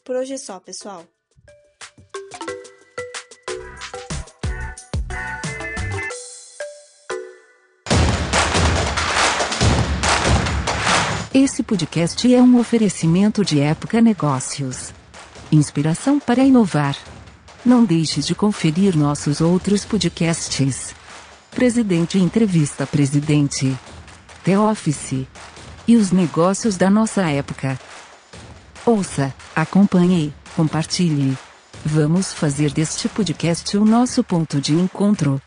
Por 0.05 0.17
hoje 0.17 0.35
é 0.35 0.39
só, 0.39 0.61
pessoal. 0.61 1.07
Esse 11.35 11.63
podcast 11.63 12.35
é 12.35 12.41
um 12.41 12.59
oferecimento 12.59 13.45
de 13.45 13.61
Época 13.61 14.01
Negócios. 14.01 14.93
Inspiração 15.53 16.19
para 16.19 16.43
inovar. 16.43 16.97
Não 17.65 17.85
deixe 17.85 18.21
de 18.21 18.35
conferir 18.35 18.97
nossos 18.97 19.41
outros 19.41 19.85
podcasts. 19.85 20.95
Presidente 21.51 22.19
Entrevista 22.19 22.87
Presidente. 22.87 23.77
The 24.45 24.59
Office. 24.59 25.27
E 25.89 25.97
os 25.97 26.11
negócios 26.11 26.77
da 26.77 26.91
nossa 26.91 27.31
época. 27.31 27.79
Ouça, 28.85 29.33
acompanhe, 29.55 30.35
compartilhe. 30.57 31.39
Vamos 31.85 32.33
fazer 32.33 32.73
deste 32.73 33.09
podcast 33.09 33.77
o 33.77 33.85
nosso 33.85 34.25
ponto 34.25 34.61
de 34.61 34.75
encontro. 34.75 35.41